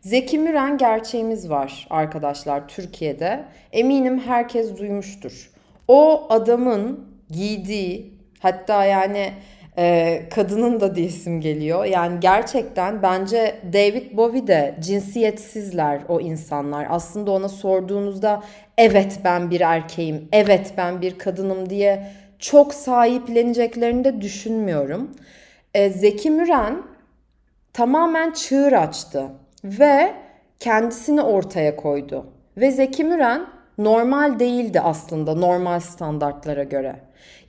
Zeki 0.00 0.38
Müren 0.38 0.78
gerçeğimiz 0.78 1.50
var 1.50 1.86
arkadaşlar 1.90 2.68
Türkiye'de. 2.68 3.44
Eminim 3.72 4.18
herkes 4.18 4.78
duymuştur. 4.78 5.50
O 5.88 6.26
adamın 6.28 7.08
giydiği 7.30 8.14
hatta 8.38 8.84
yani 8.84 9.32
e, 9.78 10.22
kadının 10.34 10.80
da 10.80 10.94
diyesim 10.94 11.40
geliyor. 11.40 11.84
Yani 11.84 12.20
gerçekten 12.20 13.02
bence 13.02 13.60
David 13.72 14.16
Bowie 14.16 14.46
de 14.46 14.74
cinsiyetsizler 14.80 16.00
o 16.08 16.20
insanlar. 16.20 16.86
Aslında 16.90 17.30
ona 17.30 17.48
sorduğunuzda 17.48 18.42
evet 18.78 19.20
ben 19.24 19.50
bir 19.50 19.60
erkeğim, 19.60 20.28
evet 20.32 20.72
ben 20.76 21.02
bir 21.02 21.18
kadınım 21.18 21.70
diye 21.70 22.06
çok 22.38 22.74
sahipleneceklerini 22.74 24.04
de 24.04 24.20
düşünmüyorum. 24.20 25.10
E, 25.74 25.90
Zeki 25.90 26.30
Müren 26.30 26.82
tamamen 27.72 28.30
çığır 28.30 28.72
açtı 28.72 29.30
ve 29.64 30.12
kendisini 30.58 31.22
ortaya 31.22 31.76
koydu. 31.76 32.26
Ve 32.56 32.70
Zeki 32.70 33.04
Müren 33.04 33.46
normal 33.78 34.38
değildi 34.38 34.80
aslında 34.80 35.34
normal 35.34 35.80
standartlara 35.80 36.64
göre. 36.64 36.96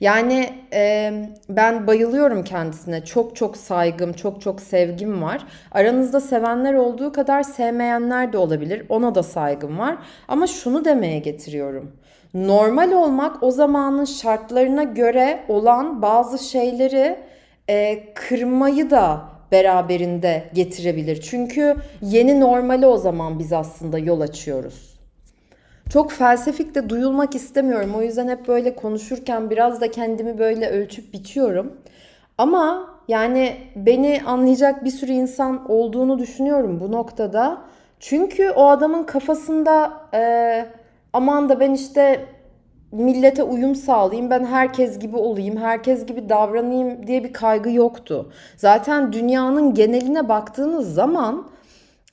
Yani 0.00 0.50
e, 0.72 1.12
ben 1.48 1.86
bayılıyorum 1.86 2.44
kendisine. 2.44 3.04
Çok 3.04 3.36
çok 3.36 3.56
saygım, 3.56 4.12
çok 4.12 4.40
çok 4.40 4.60
sevgim 4.60 5.22
var. 5.22 5.46
Aranızda 5.72 6.20
sevenler 6.20 6.74
olduğu 6.74 7.12
kadar 7.12 7.42
sevmeyenler 7.42 8.32
de 8.32 8.38
olabilir. 8.38 8.86
Ona 8.88 9.14
da 9.14 9.22
saygım 9.22 9.78
var. 9.78 9.96
Ama 10.28 10.46
şunu 10.46 10.84
demeye 10.84 11.18
getiriyorum. 11.18 11.96
Normal 12.34 12.92
olmak 12.92 13.42
o 13.42 13.50
zamanın 13.50 14.04
şartlarına 14.04 14.82
göre 14.82 15.44
olan 15.48 16.02
bazı 16.02 16.38
şeyleri 16.38 17.18
e, 17.68 18.04
kırmayı 18.14 18.90
da 18.90 19.31
beraberinde 19.52 20.44
getirebilir. 20.54 21.20
Çünkü 21.20 21.76
yeni 22.02 22.40
normali 22.40 22.86
o 22.86 22.96
zaman 22.96 23.38
biz 23.38 23.52
aslında 23.52 23.98
yol 23.98 24.20
açıyoruz. 24.20 24.92
Çok 25.92 26.12
felsefik 26.12 26.74
de 26.74 26.88
duyulmak 26.88 27.34
istemiyorum. 27.34 27.94
O 27.96 28.02
yüzden 28.02 28.28
hep 28.28 28.48
böyle 28.48 28.74
konuşurken 28.74 29.50
biraz 29.50 29.80
da 29.80 29.90
kendimi 29.90 30.38
böyle 30.38 30.68
ölçüp 30.68 31.12
biçiyorum. 31.12 31.72
Ama 32.38 32.90
yani 33.08 33.56
beni 33.76 34.20
anlayacak 34.26 34.84
bir 34.84 34.90
sürü 34.90 35.12
insan 35.12 35.70
olduğunu 35.70 36.18
düşünüyorum 36.18 36.80
bu 36.80 36.92
noktada. 36.92 37.58
Çünkü 38.00 38.50
o 38.50 38.68
adamın 38.68 39.04
kafasında 39.04 39.92
e, 40.14 40.66
aman 41.12 41.48
da 41.48 41.60
ben 41.60 41.72
işte 41.72 42.26
millete 42.92 43.42
uyum 43.42 43.74
sağlayayım, 43.74 44.30
ben 44.30 44.44
herkes 44.44 44.98
gibi 44.98 45.16
olayım, 45.16 45.56
herkes 45.56 46.06
gibi 46.06 46.28
davranayım 46.28 47.06
diye 47.06 47.24
bir 47.24 47.32
kaygı 47.32 47.70
yoktu. 47.70 48.32
Zaten 48.56 49.12
dünyanın 49.12 49.74
geneline 49.74 50.28
baktığınız 50.28 50.94
zaman 50.94 51.52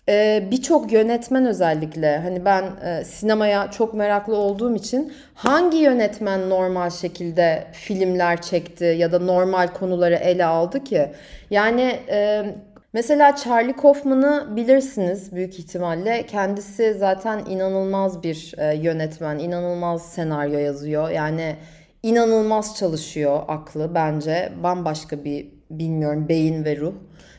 e, 0.09 0.47
birçok 0.51 0.91
yönetmen 0.91 1.45
özellikle 1.45 2.17
hani 2.17 2.45
ben 2.45 2.63
e, 2.85 3.03
sinemaya 3.03 3.71
çok 3.71 3.93
meraklı 3.93 4.35
olduğum 4.35 4.75
için 4.75 5.13
hangi 5.33 5.77
yönetmen 5.77 6.49
normal 6.49 6.89
şekilde 6.89 7.67
filmler 7.71 8.41
çekti 8.41 8.85
ya 8.85 9.11
da 9.11 9.19
normal 9.19 9.67
konuları 9.67 10.15
ele 10.15 10.45
aldı 10.45 10.83
ki? 10.83 11.11
Yani 11.49 11.99
e, 12.09 12.45
Mesela 12.93 13.35
Charlie 13.35 13.75
Kaufman'ı 13.75 14.47
bilirsiniz 14.55 15.35
büyük 15.35 15.59
ihtimalle. 15.59 16.25
Kendisi 16.25 16.93
zaten 16.93 17.45
inanılmaz 17.45 18.23
bir 18.23 18.53
e, 18.57 18.75
yönetmen, 18.75 19.39
inanılmaz 19.39 20.11
senaryo 20.11 20.59
yazıyor. 20.59 21.09
Yani 21.09 21.55
inanılmaz 22.03 22.77
çalışıyor 22.77 23.39
aklı 23.47 23.95
bence. 23.95 24.51
Bambaşka 24.63 25.23
bir 25.23 25.47
bilmiyorum 25.69 26.29
beyin 26.29 26.65
ve 26.65 26.77
ruh. 26.77 26.93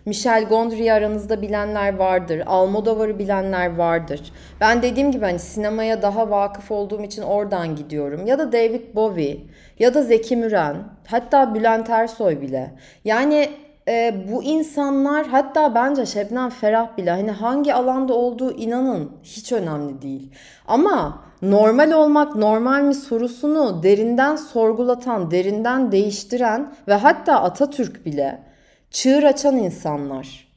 Michel 0.06 0.44
Gondry'i 0.44 0.92
aranızda 0.92 1.42
bilenler 1.42 1.96
vardır. 1.96 2.42
Almodovar'ı 2.46 3.18
bilenler 3.18 3.76
vardır. 3.76 4.32
Ben 4.60 4.82
dediğim 4.82 5.12
gibi 5.12 5.24
hani 5.24 5.38
sinemaya 5.38 6.02
daha 6.02 6.30
vakıf 6.30 6.70
olduğum 6.70 7.02
için 7.02 7.22
oradan 7.22 7.76
gidiyorum. 7.76 8.26
Ya 8.26 8.38
da 8.38 8.52
David 8.52 8.94
Bowie 8.94 9.40
ya 9.78 9.94
da 9.94 10.02
Zeki 10.02 10.36
Müren 10.36 10.76
hatta 11.06 11.54
Bülent 11.54 11.90
Ersoy 11.90 12.40
bile. 12.40 12.70
Yani 13.04 13.50
e, 13.90 14.14
bu 14.32 14.42
insanlar 14.42 15.26
hatta 15.26 15.74
bence 15.74 16.06
Şebnem 16.06 16.50
Ferah 16.50 16.96
bile 16.96 17.10
hani 17.10 17.30
hangi 17.30 17.74
alanda 17.74 18.14
olduğu 18.14 18.52
inanın 18.52 19.10
hiç 19.22 19.52
önemli 19.52 20.02
değil. 20.02 20.32
Ama 20.66 21.22
normal 21.42 21.92
olmak 21.92 22.36
normal 22.36 22.82
mi 22.82 22.94
sorusunu 22.94 23.82
derinden 23.82 24.36
sorgulatan, 24.36 25.30
derinden 25.30 25.92
değiştiren 25.92 26.74
ve 26.88 26.94
hatta 26.94 27.42
Atatürk 27.42 28.06
bile 28.06 28.42
çığır 28.90 29.22
açan 29.22 29.56
insanlar. 29.56 30.48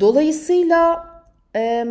Dolayısıyla 0.00 1.06
e, 1.56 1.86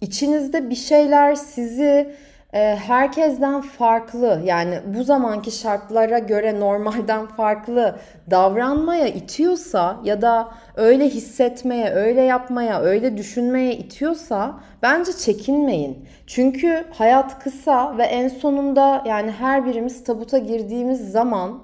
içinizde 0.00 0.70
bir 0.70 0.74
şeyler 0.74 1.34
sizi 1.34 2.14
herkesten 2.58 3.60
farklı 3.60 4.42
yani 4.44 4.80
bu 4.86 5.04
zamanki 5.04 5.50
şartlara 5.50 6.18
göre 6.18 6.60
normalden 6.60 7.26
farklı 7.26 7.96
davranmaya 8.30 9.06
itiyorsa 9.06 9.96
ya 10.04 10.22
da 10.22 10.48
öyle 10.76 11.08
hissetmeye, 11.08 11.90
öyle 11.90 12.20
yapmaya, 12.20 12.80
öyle 12.80 13.16
düşünmeye 13.16 13.72
itiyorsa 13.76 14.54
bence 14.82 15.12
çekinmeyin. 15.12 16.08
Çünkü 16.26 16.84
hayat 16.90 17.38
kısa 17.38 17.98
ve 17.98 18.02
en 18.02 18.28
sonunda 18.28 19.04
yani 19.06 19.30
her 19.30 19.66
birimiz 19.66 20.04
tabuta 20.04 20.38
girdiğimiz 20.38 21.12
zaman 21.12 21.62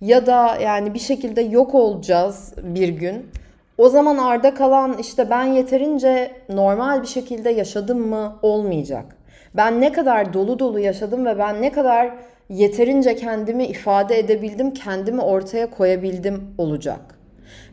ya 0.00 0.26
da 0.26 0.56
yani 0.56 0.94
bir 0.94 0.98
şekilde 0.98 1.40
yok 1.40 1.74
olacağız 1.74 2.54
bir 2.62 2.88
gün. 2.88 3.30
O 3.78 3.88
zaman 3.88 4.18
arda 4.18 4.54
kalan 4.54 4.98
işte 4.98 5.30
ben 5.30 5.44
yeterince 5.44 6.32
normal 6.48 7.02
bir 7.02 7.06
şekilde 7.06 7.50
yaşadım 7.50 8.08
mı 8.08 8.36
olmayacak. 8.42 9.23
Ben 9.54 9.80
ne 9.80 9.92
kadar 9.92 10.32
dolu 10.32 10.58
dolu 10.58 10.78
yaşadım 10.78 11.26
ve 11.26 11.38
ben 11.38 11.62
ne 11.62 11.72
kadar 11.72 12.10
yeterince 12.48 13.16
kendimi 13.16 13.64
ifade 13.64 14.18
edebildim, 14.18 14.74
kendimi 14.74 15.20
ortaya 15.20 15.70
koyabildim 15.70 16.54
olacak. 16.58 17.00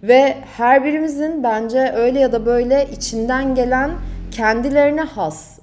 Ve 0.04 0.36
her 0.58 0.84
birimizin 0.84 1.44
bence 1.44 1.92
öyle 1.96 2.20
ya 2.20 2.32
da 2.32 2.46
böyle 2.46 2.88
içinden 2.92 3.56
gelen 3.56 3.92
kendilerine 4.32 5.02
has 5.02 5.60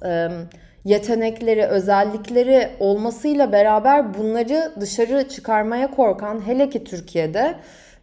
yetenekleri, 0.85 1.65
özellikleri 1.65 2.67
olmasıyla 2.79 3.51
beraber 3.51 4.13
bunları 4.13 4.71
dışarı 4.79 5.29
çıkarmaya 5.29 5.91
korkan 5.91 6.47
hele 6.47 6.69
ki 6.69 6.83
Türkiye'de 6.83 7.55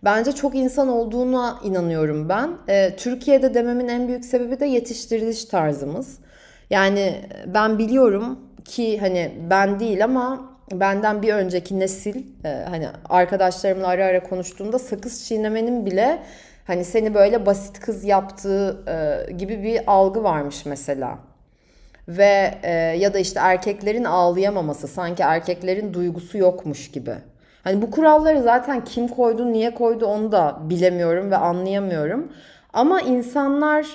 bence 0.04 0.32
çok 0.32 0.54
insan 0.54 0.88
olduğuna 0.88 1.58
inanıyorum 1.64 2.28
ben. 2.28 2.50
Türkiye'de 2.96 3.54
dememin 3.54 3.88
en 3.88 4.08
büyük 4.08 4.24
sebebi 4.24 4.60
de 4.60 4.66
yetiştiriliş 4.66 5.44
tarzımız. 5.44 6.18
Yani 6.70 7.20
ben 7.46 7.78
biliyorum 7.78 8.38
ki 8.64 8.98
hani 8.98 9.32
ben 9.50 9.80
değil 9.80 10.04
ama 10.04 10.56
benden 10.72 11.22
bir 11.22 11.34
önceki 11.34 11.80
nesil 11.80 12.22
e, 12.44 12.64
hani 12.68 12.88
arkadaşlarımla 13.08 13.88
ara 13.88 14.04
ara 14.04 14.22
konuştuğumda 14.22 14.78
sakız 14.78 15.24
çiğnemenin 15.24 15.86
bile 15.86 16.22
hani 16.66 16.84
seni 16.84 17.14
böyle 17.14 17.46
basit 17.46 17.80
kız 17.80 18.04
yaptığı 18.04 18.76
e, 18.88 19.32
gibi 19.32 19.62
bir 19.62 19.80
algı 19.86 20.22
varmış 20.22 20.66
mesela. 20.66 21.18
Ve 22.08 22.54
e, 22.62 22.72
ya 22.72 23.14
da 23.14 23.18
işte 23.18 23.40
erkeklerin 23.42 24.04
ağlayamaması 24.04 24.88
sanki 24.88 25.22
erkeklerin 25.22 25.94
duygusu 25.94 26.38
yokmuş 26.38 26.90
gibi. 26.90 27.14
Hani 27.64 27.82
bu 27.82 27.90
kuralları 27.90 28.42
zaten 28.42 28.84
kim 28.84 29.08
koydu, 29.08 29.52
niye 29.52 29.74
koydu 29.74 30.06
onu 30.06 30.32
da 30.32 30.58
bilemiyorum 30.60 31.30
ve 31.30 31.36
anlayamıyorum. 31.36 32.32
Ama 32.72 33.00
insanlar 33.00 33.86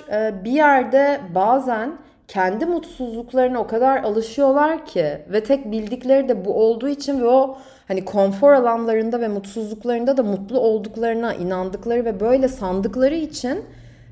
bir 0.44 0.50
yerde 0.50 1.20
bazen 1.34 1.92
kendi 2.28 2.66
mutsuzluklarına 2.66 3.60
o 3.60 3.66
kadar 3.66 4.02
alışıyorlar 4.02 4.86
ki 4.86 5.18
ve 5.28 5.44
tek 5.44 5.72
bildikleri 5.72 6.28
de 6.28 6.44
bu 6.44 6.54
olduğu 6.54 6.88
için 6.88 7.20
ve 7.20 7.26
o 7.26 7.58
hani 7.88 8.04
konfor 8.04 8.52
alanlarında 8.52 9.20
ve 9.20 9.28
mutsuzluklarında 9.28 10.16
da 10.16 10.22
mutlu 10.22 10.60
olduklarına 10.60 11.34
inandıkları 11.34 12.04
ve 12.04 12.20
böyle 12.20 12.48
sandıkları 12.48 13.14
için 13.14 13.64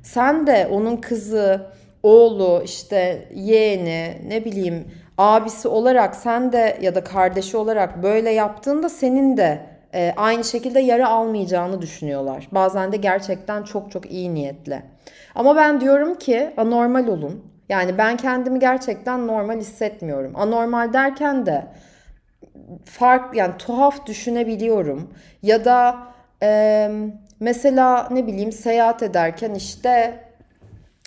sen 0.03 0.47
de 0.47 0.69
onun 0.71 0.97
kızı, 0.97 1.61
oğlu, 2.03 2.63
işte 2.65 3.29
yeğeni, 3.35 4.17
ne 4.29 4.45
bileyim 4.45 4.85
abisi 5.19 5.69
olarak 5.69 6.17
sen 6.17 6.53
de 6.53 6.79
ya 6.81 6.95
da 6.95 7.05
kardeşi 7.05 7.57
olarak 7.57 8.03
böyle 8.03 8.31
yaptığında 8.31 8.89
senin 8.89 9.37
de 9.37 9.61
e, 9.95 10.15
aynı 10.17 10.45
şekilde 10.45 10.81
yara 10.81 11.09
almayacağını 11.09 11.83
düşünüyorlar. 11.83 12.49
Bazen 12.53 12.93
de 12.93 12.97
gerçekten 12.97 13.63
çok 13.63 13.91
çok 13.91 14.11
iyi 14.11 14.35
niyetle. 14.35 14.83
Ama 15.35 15.57
ben 15.57 15.81
diyorum 15.81 16.15
ki 16.15 16.51
anormal 16.57 17.07
olun. 17.07 17.50
Yani 17.71 17.99
ben 17.99 18.17
kendimi 18.17 18.59
gerçekten 18.59 19.27
normal 19.27 19.59
hissetmiyorum. 19.59 20.33
Anormal 20.35 20.93
derken 20.93 21.47
de 21.47 21.65
fark 22.85 23.37
yani 23.37 23.55
tuhaf 23.59 24.07
düşünebiliyorum. 24.07 25.15
Ya 25.43 25.65
da 25.65 25.97
e, 26.43 26.91
mesela 27.41 28.09
ne 28.11 28.27
bileyim 28.27 28.53
seyahat 28.53 29.03
ederken 29.03 29.55
işte 29.55 30.21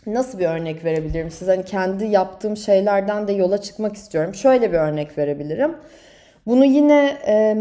nasıl 0.05 0.39
bir 0.39 0.45
örnek 0.45 0.85
verebilirim 0.85 1.31
size? 1.31 1.51
Hani 1.51 1.65
kendi 1.65 2.05
yaptığım 2.05 2.57
şeylerden 2.57 3.27
de 3.27 3.33
yola 3.33 3.57
çıkmak 3.61 3.95
istiyorum. 3.95 4.35
Şöyle 4.35 4.71
bir 4.71 4.77
örnek 4.77 5.17
verebilirim. 5.17 5.75
Bunu 6.47 6.65
yine 6.65 7.17
e, 7.27 7.57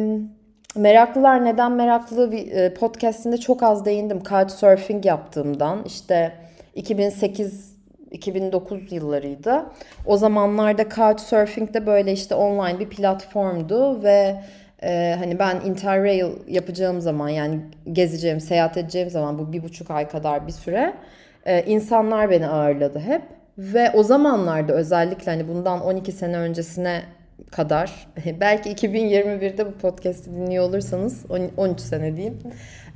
Meraklılar 0.76 1.44
Neden 1.44 1.72
Meraklı 1.72 2.32
podcastinde 2.74 3.36
çok 3.36 3.62
az 3.62 3.84
değindim. 3.84 4.22
Couchsurfing 4.22 5.06
yaptığımdan. 5.06 5.84
işte 5.86 6.32
2008 6.74 7.71
2009 8.12 8.92
yıllarıydı. 8.92 9.66
O 10.06 10.16
zamanlarda 10.16 10.88
Couchsurfing 10.88 11.74
de 11.74 11.86
böyle 11.86 12.12
işte 12.12 12.34
online 12.34 12.80
bir 12.80 12.88
platformdu 12.88 14.02
ve 14.02 14.36
e, 14.82 15.16
hani 15.18 15.38
ben 15.38 15.60
Interrail 15.60 16.32
yapacağım 16.48 17.00
zaman 17.00 17.28
yani 17.28 17.60
gezeceğim, 17.92 18.40
seyahat 18.40 18.76
edeceğim 18.76 19.10
zaman 19.10 19.38
bu 19.38 19.52
bir 19.52 19.62
buçuk 19.62 19.90
ay 19.90 20.08
kadar 20.08 20.46
bir 20.46 20.52
süre 20.52 20.94
e, 21.46 21.62
insanlar 21.62 22.30
beni 22.30 22.48
ağırladı 22.48 22.98
hep. 22.98 23.22
Ve 23.58 23.90
o 23.90 24.02
zamanlarda 24.02 24.72
özellikle 24.72 25.32
hani 25.32 25.48
bundan 25.48 25.80
12 25.80 26.12
sene 26.12 26.38
öncesine 26.38 27.02
kadar 27.50 28.06
belki 28.40 28.70
2021'de 28.72 29.66
bu 29.66 29.72
podcast'i 29.72 30.30
dinliyor 30.30 30.64
olursanız 30.64 31.24
13 31.56 31.80
sene 31.80 32.16
diyeyim. 32.16 32.38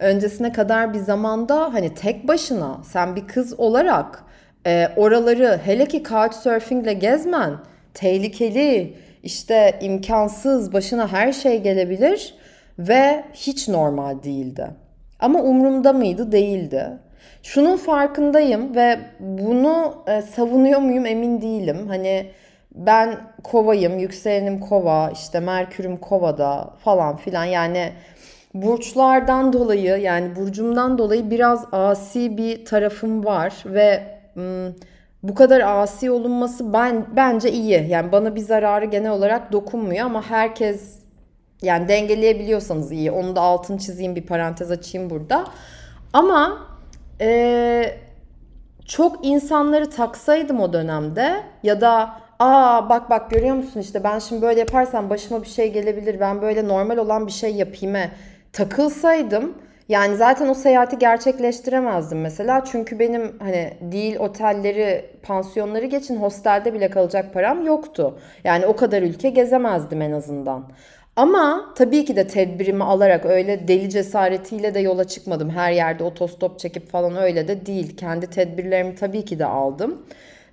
Öncesine 0.00 0.52
kadar 0.52 0.94
bir 0.94 0.98
zamanda 0.98 1.74
hani 1.74 1.94
tek 1.94 2.28
başına 2.28 2.80
sen 2.84 3.16
bir 3.16 3.26
kız 3.26 3.60
olarak 3.60 4.25
e, 4.66 4.88
oraları 4.96 5.60
hele 5.64 5.86
ki 5.86 6.02
couchsurfingle 6.02 6.92
gezmen 6.92 7.52
tehlikeli, 7.94 8.94
işte 9.22 9.78
imkansız, 9.80 10.72
başına 10.72 11.12
her 11.12 11.32
şey 11.32 11.62
gelebilir 11.62 12.34
ve 12.78 13.24
hiç 13.32 13.68
normal 13.68 14.22
değildi. 14.22 14.66
Ama 15.20 15.42
umurumda 15.42 15.92
mıydı? 15.92 16.32
Değildi. 16.32 16.90
Şunun 17.42 17.76
farkındayım 17.76 18.76
ve 18.76 18.98
bunu 19.20 19.94
e, 20.06 20.22
savunuyor 20.22 20.80
muyum 20.80 21.06
emin 21.06 21.40
değilim. 21.40 21.86
Hani 21.88 22.26
ben 22.74 23.16
kovayım, 23.44 23.98
yükselenim 23.98 24.60
kova, 24.60 25.10
işte 25.10 25.40
Merkür'üm 25.40 25.96
kovada 25.96 26.70
falan 26.84 27.16
filan 27.16 27.44
yani 27.44 27.92
burçlardan 28.54 29.52
dolayı 29.52 29.96
yani 29.96 30.36
burcumdan 30.36 30.98
dolayı 30.98 31.30
biraz 31.30 31.64
asi 31.72 32.36
bir 32.36 32.64
tarafım 32.64 33.24
var 33.24 33.52
ve 33.66 34.15
bu 35.22 35.34
kadar 35.34 35.60
asi 35.60 36.10
olunması 36.10 36.72
ben 36.72 37.06
bence 37.16 37.52
iyi. 37.52 37.88
Yani 37.88 38.12
bana 38.12 38.34
bir 38.34 38.40
zararı 38.40 38.84
genel 38.84 39.10
olarak 39.10 39.52
dokunmuyor 39.52 40.06
ama 40.06 40.22
herkes 40.22 40.98
yani 41.62 41.88
dengeleyebiliyorsanız 41.88 42.92
iyi. 42.92 43.10
Onu 43.10 43.36
da 43.36 43.40
altın 43.40 43.78
çizeyim 43.78 44.16
bir 44.16 44.26
parantez 44.26 44.70
açayım 44.70 45.10
burada. 45.10 45.44
Ama 46.12 46.66
e, 47.20 47.98
çok 48.86 49.26
insanları 49.26 49.90
taksaydım 49.90 50.60
o 50.60 50.72
dönemde 50.72 51.42
ya 51.62 51.80
da 51.80 52.10
aa 52.38 52.88
bak 52.88 53.10
bak 53.10 53.30
görüyor 53.30 53.56
musun 53.56 53.80
işte 53.80 54.04
ben 54.04 54.18
şimdi 54.18 54.42
böyle 54.42 54.60
yaparsam 54.60 55.10
başıma 55.10 55.42
bir 55.42 55.48
şey 55.48 55.72
gelebilir 55.72 56.20
ben 56.20 56.42
böyle 56.42 56.68
normal 56.68 56.96
olan 56.96 57.26
bir 57.26 57.32
şey 57.32 57.54
yapayım 57.54 58.10
takılsaydım 58.52 59.54
yani 59.88 60.16
zaten 60.16 60.48
o 60.48 60.54
seyahati 60.54 60.98
gerçekleştiremezdim 60.98 62.20
mesela. 62.20 62.64
Çünkü 62.64 62.98
benim 62.98 63.38
hani 63.38 63.72
değil 63.80 64.16
otelleri, 64.16 65.10
pansiyonları 65.22 65.86
geçin 65.86 66.16
hostelde 66.16 66.74
bile 66.74 66.90
kalacak 66.90 67.34
param 67.34 67.66
yoktu. 67.66 68.18
Yani 68.44 68.66
o 68.66 68.76
kadar 68.76 69.02
ülke 69.02 69.30
gezemezdim 69.30 70.02
en 70.02 70.12
azından. 70.12 70.68
Ama 71.16 71.74
tabii 71.76 72.04
ki 72.04 72.16
de 72.16 72.26
tedbirimi 72.26 72.84
alarak 72.84 73.26
öyle 73.26 73.68
deli 73.68 73.90
cesaretiyle 73.90 74.74
de 74.74 74.80
yola 74.80 75.04
çıkmadım. 75.04 75.50
Her 75.50 75.72
yerde 75.72 76.04
otostop 76.04 76.58
çekip 76.58 76.90
falan 76.90 77.16
öyle 77.16 77.48
de 77.48 77.66
değil. 77.66 77.96
Kendi 77.96 78.30
tedbirlerimi 78.30 78.94
tabii 78.94 79.24
ki 79.24 79.38
de 79.38 79.44
aldım 79.44 80.06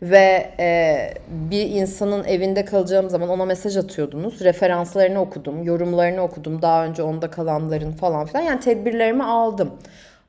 ve 0.04 0.50
e, 0.60 1.10
bir 1.28 1.70
insanın 1.70 2.24
evinde 2.24 2.66
kalacağım 2.66 3.10
zaman 3.10 3.30
ona 3.30 3.46
mesaj 3.46 3.78
atıyordunuz. 3.78 4.42
Referanslarını 4.42 5.22
okudum, 5.22 5.63
yorumlarını 5.63 6.22
okudum. 6.22 6.62
Daha 6.62 6.86
önce 6.86 7.04
onda 7.04 7.32
kalanların 7.32 7.92
falan 7.92 8.26
filan. 8.26 8.42
Yani 8.42 8.60
tedbirlerimi 8.60 9.24
aldım. 9.24 9.72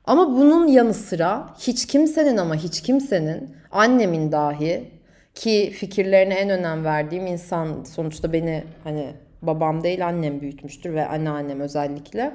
Ama 0.05 0.27
bunun 0.27 0.67
yanı 0.67 0.93
sıra 0.93 1.49
hiç 1.59 1.87
kimsenin 1.87 2.37
ama 2.37 2.55
hiç 2.55 2.81
kimsenin 2.81 3.55
annemin 3.71 4.31
dahi 4.31 4.83
ki 5.35 5.71
fikirlerine 5.75 6.33
en 6.33 6.49
önem 6.49 6.85
verdiğim 6.85 7.27
insan 7.27 7.83
sonuçta 7.83 8.33
beni 8.33 8.63
hani 8.83 9.13
babam 9.41 9.83
değil 9.83 10.07
annem 10.07 10.41
büyütmüştür 10.41 10.93
ve 10.93 11.07
anneannem 11.07 11.59
özellikle 11.59 12.31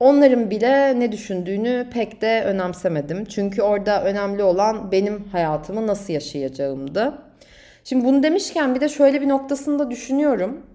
Onların 0.00 0.50
bile 0.50 1.00
ne 1.00 1.12
düşündüğünü 1.12 1.86
pek 1.92 2.20
de 2.20 2.42
önemsemedim. 2.44 3.24
Çünkü 3.24 3.62
orada 3.62 4.04
önemli 4.04 4.42
olan 4.42 4.92
benim 4.92 5.24
hayatımı 5.24 5.86
nasıl 5.86 6.12
yaşayacağımdı. 6.12 7.14
Şimdi 7.84 8.04
bunu 8.04 8.22
demişken 8.22 8.74
bir 8.74 8.80
de 8.80 8.88
şöyle 8.88 9.20
bir 9.20 9.28
noktasını 9.28 9.78
da 9.78 9.90
düşünüyorum. 9.90 10.66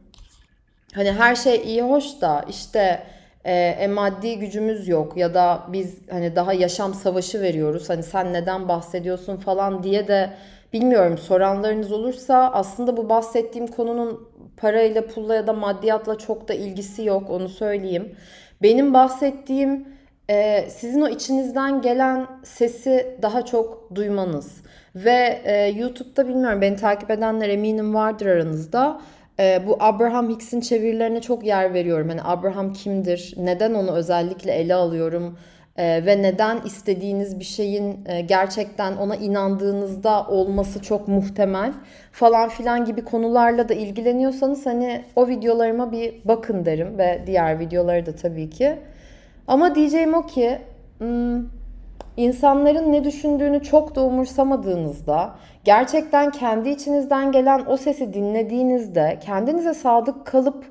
Hani 0.93 1.11
her 1.11 1.35
şey 1.35 1.61
iyi 1.65 1.81
hoş 1.81 2.21
da 2.21 2.45
işte 2.49 3.03
e, 3.45 3.53
e, 3.53 3.87
maddi 3.87 4.39
gücümüz 4.39 4.87
yok 4.87 5.17
ya 5.17 5.33
da 5.33 5.63
biz 5.67 5.97
hani 6.11 6.35
daha 6.35 6.53
yaşam 6.53 6.93
savaşı 6.93 7.41
veriyoruz. 7.41 7.89
Hani 7.89 8.03
sen 8.03 8.33
neden 8.33 8.67
bahsediyorsun 8.67 9.37
falan 9.37 9.83
diye 9.83 10.07
de 10.07 10.29
bilmiyorum 10.73 11.17
soranlarınız 11.17 11.91
olursa 11.91 12.51
aslında 12.53 12.97
bu 12.97 13.09
bahsettiğim 13.09 13.67
konunun 13.67 14.29
parayla, 14.57 15.07
pulla 15.07 15.35
ya 15.35 15.47
da 15.47 15.53
maddiyatla 15.53 16.17
çok 16.17 16.47
da 16.47 16.53
ilgisi 16.53 17.05
yok 17.05 17.29
onu 17.29 17.49
söyleyeyim. 17.49 18.15
Benim 18.63 18.93
bahsettiğim 18.93 19.87
e, 20.29 20.65
sizin 20.69 21.01
o 21.01 21.07
içinizden 21.07 21.81
gelen 21.81 22.27
sesi 22.43 23.17
daha 23.21 23.45
çok 23.45 23.95
duymanız. 23.95 24.63
Ve 24.95 25.41
e, 25.43 25.67
YouTube'da 25.67 26.27
bilmiyorum 26.27 26.61
beni 26.61 26.75
takip 26.75 27.11
edenler 27.11 27.49
eminim 27.49 27.93
vardır 27.93 28.25
aranızda. 28.25 29.01
E, 29.39 29.61
bu 29.67 29.77
Abraham 29.79 30.29
Hicks'in 30.29 30.61
çevirilerine 30.61 31.21
çok 31.21 31.45
yer 31.45 31.73
veriyorum. 31.73 32.09
Hani 32.09 32.21
Abraham 32.23 32.73
kimdir? 32.73 33.33
Neden 33.37 33.73
onu 33.73 33.91
özellikle 33.91 34.51
ele 34.51 34.75
alıyorum? 34.75 35.37
E, 35.77 36.05
ve 36.05 36.21
neden 36.21 36.61
istediğiniz 36.65 37.39
bir 37.39 37.45
şeyin 37.45 37.99
e, 38.05 38.21
gerçekten 38.21 38.97
ona 38.97 39.15
inandığınızda 39.15 40.27
olması 40.27 40.81
çok 40.81 41.07
muhtemel 41.07 41.73
falan 42.11 42.49
filan 42.49 42.85
gibi 42.85 43.03
konularla 43.03 43.69
da 43.69 43.73
ilgileniyorsanız 43.73 44.65
hani 44.65 45.03
o 45.15 45.27
videolarıma 45.27 45.91
bir 45.91 46.15
bakın 46.25 46.65
derim 46.65 46.97
ve 46.97 47.23
diğer 47.27 47.59
videoları 47.59 48.05
da 48.05 48.15
tabii 48.15 48.49
ki. 48.49 48.79
Ama 49.47 49.75
diyeceğim 49.75 50.13
o 50.13 50.25
ki 50.25 50.59
hmm, 50.97 51.43
insanların 52.17 52.91
ne 52.91 53.03
düşündüğünü 53.03 53.63
çok 53.63 53.95
da 53.95 54.03
umursamadığınızda, 54.03 55.35
gerçekten 55.63 56.31
kendi 56.31 56.69
içinizden 56.69 57.31
gelen 57.31 57.63
o 57.67 57.77
sesi 57.77 58.13
dinlediğinizde, 58.13 59.19
kendinize 59.25 59.73
sadık 59.73 60.25
kalıp 60.25 60.65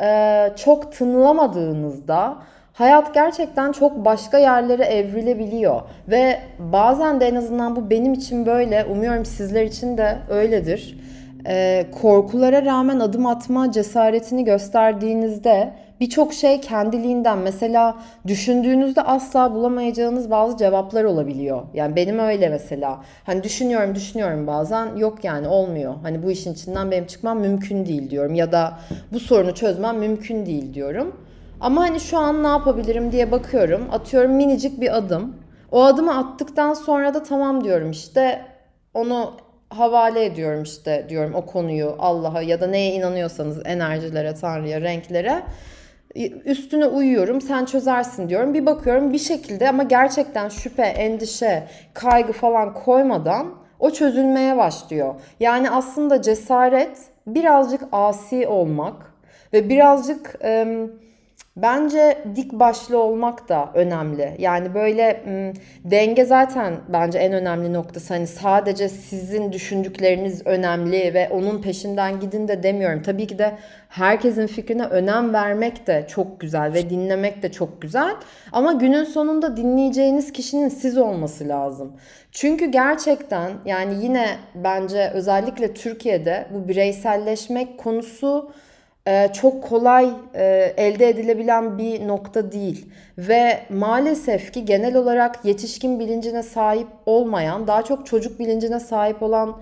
e, 0.00 0.52
çok 0.56 0.92
tınlamadığınızda 0.92 2.36
hayat 2.76 3.14
gerçekten 3.14 3.72
çok 3.72 4.04
başka 4.04 4.38
yerlere 4.38 4.84
evrilebiliyor. 4.84 5.80
Ve 6.08 6.38
bazen 6.58 7.20
de 7.20 7.26
en 7.26 7.34
azından 7.34 7.76
bu 7.76 7.90
benim 7.90 8.12
için 8.12 8.46
böyle, 8.46 8.84
umuyorum 8.84 9.24
sizler 9.24 9.64
için 9.64 9.98
de 9.98 10.18
öyledir. 10.30 10.98
E, 11.46 11.86
korkulara 12.02 12.64
rağmen 12.64 13.00
adım 13.00 13.26
atma 13.26 13.72
cesaretini 13.72 14.44
gösterdiğinizde 14.44 15.72
birçok 16.00 16.34
şey 16.34 16.60
kendiliğinden 16.60 17.38
mesela 17.38 17.96
düşündüğünüzde 18.26 19.02
asla 19.02 19.54
bulamayacağınız 19.54 20.30
bazı 20.30 20.56
cevaplar 20.56 21.04
olabiliyor. 21.04 21.62
Yani 21.74 21.96
benim 21.96 22.18
öyle 22.18 22.48
mesela. 22.48 23.00
Hani 23.24 23.42
düşünüyorum 23.42 23.94
düşünüyorum 23.94 24.46
bazen 24.46 24.96
yok 24.96 25.24
yani 25.24 25.48
olmuyor. 25.48 25.94
Hani 26.02 26.22
bu 26.22 26.30
işin 26.30 26.52
içinden 26.52 26.90
benim 26.90 27.06
çıkmam 27.06 27.40
mümkün 27.40 27.86
değil 27.86 28.10
diyorum 28.10 28.34
ya 28.34 28.52
da 28.52 28.78
bu 29.12 29.20
sorunu 29.20 29.54
çözmem 29.54 29.98
mümkün 29.98 30.46
değil 30.46 30.74
diyorum. 30.74 31.25
Ama 31.60 31.80
hani 31.80 32.00
şu 32.00 32.18
an 32.18 32.42
ne 32.42 32.46
yapabilirim 32.46 33.12
diye 33.12 33.32
bakıyorum. 33.32 33.88
Atıyorum 33.92 34.32
minicik 34.32 34.80
bir 34.80 34.96
adım. 34.96 35.36
O 35.72 35.84
adımı 35.84 36.18
attıktan 36.18 36.74
sonra 36.74 37.14
da 37.14 37.22
tamam 37.22 37.64
diyorum 37.64 37.90
işte 37.90 38.42
onu 38.94 39.32
havale 39.70 40.24
ediyorum 40.24 40.62
işte 40.62 41.06
diyorum 41.08 41.34
o 41.34 41.46
konuyu 41.46 41.96
Allah'a 41.98 42.42
ya 42.42 42.60
da 42.60 42.66
neye 42.66 42.92
inanıyorsanız 42.92 43.62
enerjilere, 43.64 44.34
tanrıya, 44.34 44.80
renklere 44.80 45.42
üstüne 46.44 46.86
uyuyorum 46.86 47.40
sen 47.40 47.64
çözersin 47.64 48.28
diyorum. 48.28 48.54
Bir 48.54 48.66
bakıyorum 48.66 49.12
bir 49.12 49.18
şekilde 49.18 49.68
ama 49.68 49.82
gerçekten 49.82 50.48
şüphe, 50.48 50.82
endişe, 50.82 51.62
kaygı 51.94 52.32
falan 52.32 52.74
koymadan 52.74 53.54
o 53.78 53.90
çözülmeye 53.90 54.56
başlıyor. 54.56 55.14
Yani 55.40 55.70
aslında 55.70 56.22
cesaret 56.22 56.98
birazcık 57.26 57.82
asi 57.92 58.48
olmak 58.48 59.12
ve 59.52 59.68
birazcık... 59.68 60.38
Iı, 60.44 61.05
Bence 61.56 62.18
dik 62.36 62.52
başlı 62.52 62.98
olmak 62.98 63.48
da 63.48 63.70
önemli. 63.74 64.36
Yani 64.38 64.74
böyle 64.74 65.22
denge 65.84 66.24
zaten 66.24 66.74
bence 66.88 67.18
en 67.18 67.32
önemli 67.32 67.72
noktası. 67.72 68.14
Hani 68.14 68.26
sadece 68.26 68.88
sizin 68.88 69.52
düşündükleriniz 69.52 70.46
önemli 70.46 71.14
ve 71.14 71.28
onun 71.28 71.62
peşinden 71.62 72.20
gidin 72.20 72.48
de 72.48 72.62
demiyorum. 72.62 73.02
Tabii 73.02 73.26
ki 73.26 73.38
de 73.38 73.52
herkesin 73.88 74.46
fikrine 74.46 74.84
önem 74.84 75.32
vermek 75.34 75.86
de 75.86 76.06
çok 76.08 76.40
güzel 76.40 76.72
ve 76.72 76.90
dinlemek 76.90 77.42
de 77.42 77.52
çok 77.52 77.82
güzel. 77.82 78.14
Ama 78.52 78.72
günün 78.72 79.04
sonunda 79.04 79.56
dinleyeceğiniz 79.56 80.32
kişinin 80.32 80.68
siz 80.68 80.98
olması 80.98 81.48
lazım. 81.48 81.92
Çünkü 82.32 82.66
gerçekten 82.66 83.52
yani 83.64 84.04
yine 84.04 84.28
bence 84.54 85.10
özellikle 85.14 85.74
Türkiye'de 85.74 86.46
bu 86.54 86.68
bireyselleşmek 86.68 87.78
konusu 87.78 88.50
çok 89.32 89.64
kolay 89.64 90.10
e, 90.34 90.74
elde 90.76 91.08
edilebilen 91.08 91.78
bir 91.78 92.08
nokta 92.08 92.52
değil. 92.52 92.86
Ve 93.18 93.60
maalesef 93.70 94.52
ki 94.52 94.64
genel 94.64 94.96
olarak 94.96 95.44
yetişkin 95.44 96.00
bilincine 96.00 96.42
sahip 96.42 96.86
olmayan, 97.06 97.66
daha 97.66 97.82
çok 97.82 98.06
çocuk 98.06 98.38
bilincine 98.38 98.80
sahip 98.80 99.22
olan 99.22 99.56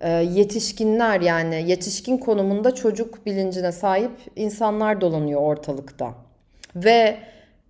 e, 0.00 0.10
yetişkinler 0.10 1.20
yani 1.20 1.64
yetişkin 1.66 2.18
konumunda 2.18 2.74
çocuk 2.74 3.26
bilincine 3.26 3.72
sahip 3.72 4.12
insanlar 4.36 5.00
dolanıyor 5.00 5.40
ortalıkta. 5.40 6.14
Ve 6.76 7.16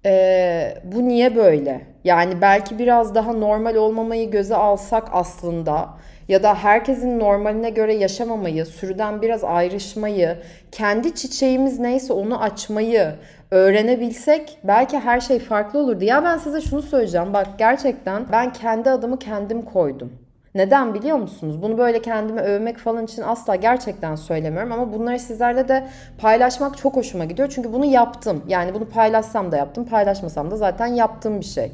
e, 0.06 0.74
bu 0.84 1.08
niye 1.08 1.36
böyle? 1.36 1.80
Yani 2.04 2.40
belki 2.40 2.78
biraz 2.78 3.14
daha 3.14 3.32
normal 3.32 3.74
olmamayı 3.74 4.30
göze 4.30 4.56
alsak 4.56 5.08
aslında 5.12 5.88
ya 6.28 6.42
da 6.42 6.54
herkesin 6.54 7.18
normaline 7.20 7.70
göre 7.70 7.94
yaşamamayı, 7.94 8.66
sürüden 8.66 9.22
biraz 9.22 9.44
ayrışmayı, 9.44 10.38
kendi 10.72 11.14
çiçeğimiz 11.14 11.78
neyse 11.78 12.12
onu 12.12 12.42
açmayı 12.42 13.14
öğrenebilsek 13.50 14.58
belki 14.64 14.98
her 14.98 15.20
şey 15.20 15.38
farklı 15.38 15.78
olurdu. 15.78 16.04
Ya 16.04 16.24
ben 16.24 16.38
size 16.38 16.60
şunu 16.60 16.82
söyleyeceğim. 16.82 17.32
Bak 17.32 17.46
gerçekten 17.58 18.26
ben 18.32 18.52
kendi 18.52 18.90
adımı 18.90 19.18
kendim 19.18 19.62
koydum. 19.62 20.25
Neden 20.56 20.94
biliyor 20.94 21.16
musunuz? 21.16 21.62
Bunu 21.62 21.78
böyle 21.78 22.02
kendime 22.02 22.40
övmek 22.40 22.78
falan 22.78 23.04
için 23.04 23.22
asla 23.22 23.56
gerçekten 23.56 24.14
söylemiyorum 24.14 24.72
ama 24.72 24.92
bunları 24.92 25.18
sizlerle 25.18 25.68
de 25.68 25.86
paylaşmak 26.18 26.76
çok 26.76 26.96
hoşuma 26.96 27.24
gidiyor. 27.24 27.48
Çünkü 27.54 27.72
bunu 27.72 27.84
yaptım. 27.84 28.42
Yani 28.48 28.74
bunu 28.74 28.88
paylaşsam 28.88 29.52
da 29.52 29.56
yaptım, 29.56 29.84
paylaşmasam 29.84 30.50
da 30.50 30.56
zaten 30.56 30.86
yaptığım 30.86 31.40
bir 31.40 31.44
şey 31.44 31.72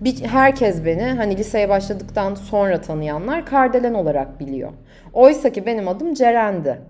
bir, 0.00 0.24
herkes 0.24 0.84
beni 0.84 1.02
hani 1.02 1.36
liseye 1.36 1.68
başladıktan 1.68 2.34
sonra 2.34 2.80
tanıyanlar 2.80 3.46
Kardelen 3.46 3.94
olarak 3.94 4.40
biliyor. 4.40 4.72
Oysa 5.12 5.50
ki 5.50 5.66
benim 5.66 5.88
adım 5.88 6.14
Ceren'di. 6.14 6.80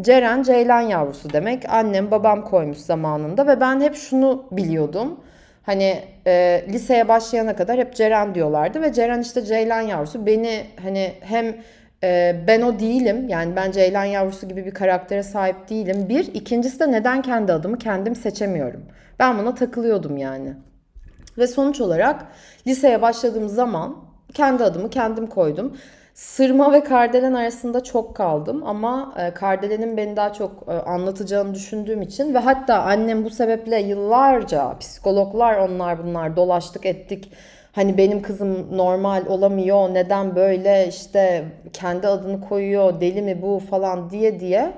Ceren 0.00 0.42
Ceylan 0.42 0.80
yavrusu 0.80 1.32
demek. 1.32 1.68
Annem 1.68 2.10
babam 2.10 2.44
koymuş 2.44 2.78
zamanında 2.78 3.46
ve 3.46 3.60
ben 3.60 3.80
hep 3.80 3.94
şunu 3.94 4.44
biliyordum. 4.50 5.20
Hani 5.62 6.02
e, 6.26 6.64
liseye 6.68 7.08
başlayana 7.08 7.56
kadar 7.56 7.78
hep 7.78 7.94
Ceren 7.94 8.34
diyorlardı 8.34 8.82
ve 8.82 8.92
Ceren 8.92 9.20
işte 9.20 9.44
Ceylan 9.44 9.80
yavrusu. 9.80 10.26
Beni 10.26 10.66
hani 10.82 11.12
hem 11.20 11.56
e, 12.04 12.36
ben 12.46 12.62
o 12.62 12.78
değilim 12.78 13.28
yani 13.28 13.56
ben 13.56 13.70
Ceylan 13.70 14.04
yavrusu 14.04 14.48
gibi 14.48 14.66
bir 14.66 14.74
karaktere 14.74 15.22
sahip 15.22 15.70
değilim. 15.70 16.08
Bir, 16.08 16.34
ikincisi 16.34 16.80
de 16.80 16.92
neden 16.92 17.22
kendi 17.22 17.52
adımı 17.52 17.78
kendim 17.78 18.16
seçemiyorum. 18.16 18.84
Ben 19.18 19.38
buna 19.38 19.54
takılıyordum 19.54 20.16
yani. 20.16 20.54
Ve 21.38 21.46
sonuç 21.46 21.80
olarak 21.80 22.26
liseye 22.66 23.02
başladığım 23.02 23.48
zaman 23.48 23.96
kendi 24.34 24.64
adımı 24.64 24.90
kendim 24.90 25.26
koydum. 25.26 25.76
Sırma 26.16 26.72
ve 26.72 26.84
Kardelen 26.84 27.32
arasında 27.32 27.84
çok 27.84 28.16
kaldım 28.16 28.62
ama 28.66 29.14
e, 29.18 29.34
Kardelen'in 29.34 29.96
beni 29.96 30.16
daha 30.16 30.32
çok 30.32 30.64
e, 30.68 30.72
anlatacağını 30.72 31.54
düşündüğüm 31.54 32.02
için 32.02 32.34
ve 32.34 32.38
hatta 32.38 32.82
annem 32.82 33.24
bu 33.24 33.30
sebeple 33.30 33.80
yıllarca 33.80 34.78
psikologlar 34.78 35.58
onlar 35.58 36.04
bunlar 36.04 36.36
dolaştık 36.36 36.86
ettik. 36.86 37.32
Hani 37.72 37.98
benim 37.98 38.22
kızım 38.22 38.76
normal 38.76 39.26
olamıyor 39.26 39.94
neden 39.94 40.36
böyle 40.36 40.86
işte 40.88 41.44
kendi 41.72 42.06
adını 42.08 42.40
koyuyor 42.40 43.00
deli 43.00 43.22
mi 43.22 43.42
bu 43.42 43.62
falan 43.70 44.10
diye 44.10 44.40
diye 44.40 44.72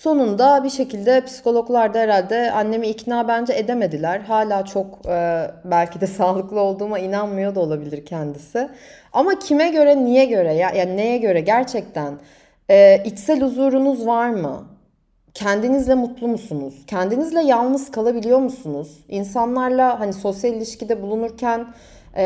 Sonunda 0.00 0.64
bir 0.64 0.70
şekilde 0.70 1.24
psikologlar 1.24 1.94
da 1.94 1.98
herhalde 1.98 2.52
annemi 2.52 2.88
ikna 2.88 3.28
bence 3.28 3.52
edemediler. 3.52 4.20
Hala 4.20 4.64
çok 4.64 5.06
e, 5.06 5.50
belki 5.64 6.00
de 6.00 6.06
sağlıklı 6.18 6.60
olduğuma 6.60 6.98
inanmıyor 6.98 7.54
da 7.54 7.60
olabilir 7.60 8.06
kendisi. 8.06 8.68
Ama 9.12 9.38
kime 9.38 9.68
göre, 9.68 10.04
niye 10.04 10.24
göre 10.24 10.54
ya 10.54 10.70
yani 10.70 10.96
neye 10.96 11.18
göre 11.18 11.40
gerçekten 11.40 12.14
e, 12.70 13.02
içsel 13.04 13.40
huzurunuz 13.40 14.06
var 14.06 14.30
mı? 14.30 14.64
Kendinizle 15.34 15.94
mutlu 15.94 16.28
musunuz? 16.28 16.74
Kendinizle 16.86 17.40
yalnız 17.40 17.90
kalabiliyor 17.90 18.38
musunuz? 18.38 19.04
İnsanlarla 19.08 20.00
hani 20.00 20.12
sosyal 20.12 20.54
ilişkide 20.54 21.02
bulunurken 21.02 21.66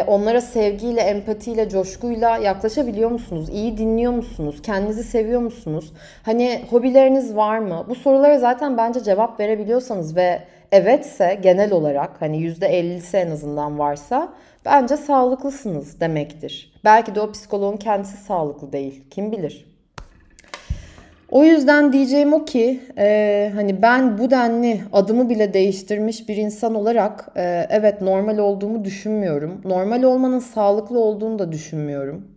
onlara 0.07 0.41
sevgiyle, 0.41 1.01
empatiyle, 1.01 1.69
coşkuyla 1.69 2.37
yaklaşabiliyor 2.37 3.11
musunuz? 3.11 3.49
İyi 3.49 3.79
dinliyor 3.79 4.13
musunuz? 4.13 4.63
Kendinizi 4.63 5.05
seviyor 5.05 5.41
musunuz? 5.41 5.93
Hani 6.23 6.65
hobileriniz 6.71 7.37
var 7.37 7.59
mı? 7.59 7.87
Bu 7.89 7.95
sorulara 7.95 8.39
zaten 8.39 8.77
bence 8.77 9.03
cevap 9.03 9.41
verebiliyorsanız 9.41 10.17
ve 10.17 10.43
evetse 10.73 11.39
genel 11.43 11.73
olarak 11.73 12.11
hani 12.21 12.37
%50'si 12.37 13.17
en 13.17 13.31
azından 13.31 13.79
varsa 13.79 14.33
bence 14.65 14.97
sağlıklısınız 14.97 16.01
demektir. 16.01 16.73
Belki 16.85 17.15
de 17.15 17.21
o 17.21 17.33
psikoloğun 17.33 17.77
kendisi 17.77 18.17
sağlıklı 18.17 18.73
değil. 18.73 19.05
Kim 19.11 19.33
bilir? 19.33 19.74
O 21.35 21.45
yüzden 21.45 21.93
diyeceğim 21.93 22.33
o 22.33 22.45
ki 22.45 22.81
e, 22.99 23.51
hani 23.55 23.83
ben 23.83 24.19
bu 24.19 24.31
denli 24.31 24.81
adımı 24.93 25.29
bile 25.31 25.55
değiştirmiş 25.55 26.29
bir 26.29 26.37
insan 26.37 26.75
olarak 26.75 27.29
e, 27.37 27.67
evet 27.71 28.01
normal 28.01 28.39
olduğumu 28.39 28.85
düşünmüyorum. 28.85 29.61
Normal 29.65 30.03
olmanın 30.03 30.39
sağlıklı 30.39 30.99
olduğunu 30.99 31.39
da 31.39 31.53
düşünmüyorum. 31.53 32.29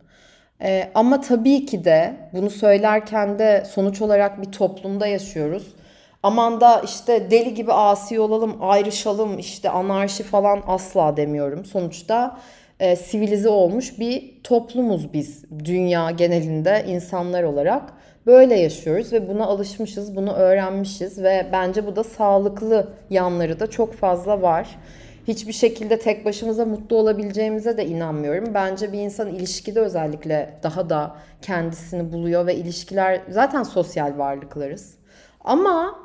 Ee, 0.62 0.90
ama 0.96 1.22
tabii 1.22 1.66
ki 1.66 1.86
de 1.86 2.16
bunu 2.34 2.50
söylerken 2.50 3.40
de 3.40 3.64
sonuç 3.70 4.02
olarak 4.02 4.42
bir 4.42 4.52
toplumda 4.52 5.08
yaşıyoruz. 5.08 5.68
Aman 6.24 6.62
da 6.62 6.82
işte 6.86 7.32
deli 7.32 7.54
gibi 7.54 7.74
asi 7.74 8.20
olalım, 8.20 8.58
ayrışalım, 8.62 9.40
işte 9.40 9.70
anarşi 9.70 10.24
falan 10.24 10.64
asla 10.68 11.18
demiyorum. 11.18 11.66
Sonuçta 11.66 12.38
e, 12.80 12.96
sivilize 12.96 13.50
olmuş 13.50 14.00
bir 14.00 14.44
toplumuz 14.44 15.14
biz 15.14 15.46
dünya 15.66 16.12
genelinde 16.12 16.86
insanlar 16.88 17.44
olarak. 17.44 17.94
Böyle 18.26 18.56
yaşıyoruz 18.56 19.14
ve 19.14 19.30
buna 19.30 19.46
alışmışız, 19.46 20.16
bunu 20.16 20.34
öğrenmişiz 20.34 21.24
ve 21.24 21.46
bence 21.52 21.88
bu 21.88 21.96
da 21.96 22.04
sağlıklı 22.04 22.94
yanları 23.10 23.60
da 23.60 23.70
çok 23.70 23.94
fazla 23.94 24.42
var. 24.42 24.80
Hiçbir 25.28 25.54
şekilde 25.54 26.00
tek 26.00 26.26
başımıza 26.26 26.66
mutlu 26.66 26.98
olabileceğimize 26.98 27.78
de 27.78 27.86
inanmıyorum. 27.86 28.54
Bence 28.54 28.94
bir 28.94 29.00
insan 29.00 29.28
ilişkide 29.28 29.80
özellikle 29.80 30.50
daha 30.64 30.90
da 30.90 31.16
kendisini 31.42 32.14
buluyor 32.14 32.48
ve 32.48 32.56
ilişkiler 32.56 33.22
zaten 33.30 33.64
sosyal 33.64 34.18
varlıklarız. 34.18 34.96
Ama 35.42 36.00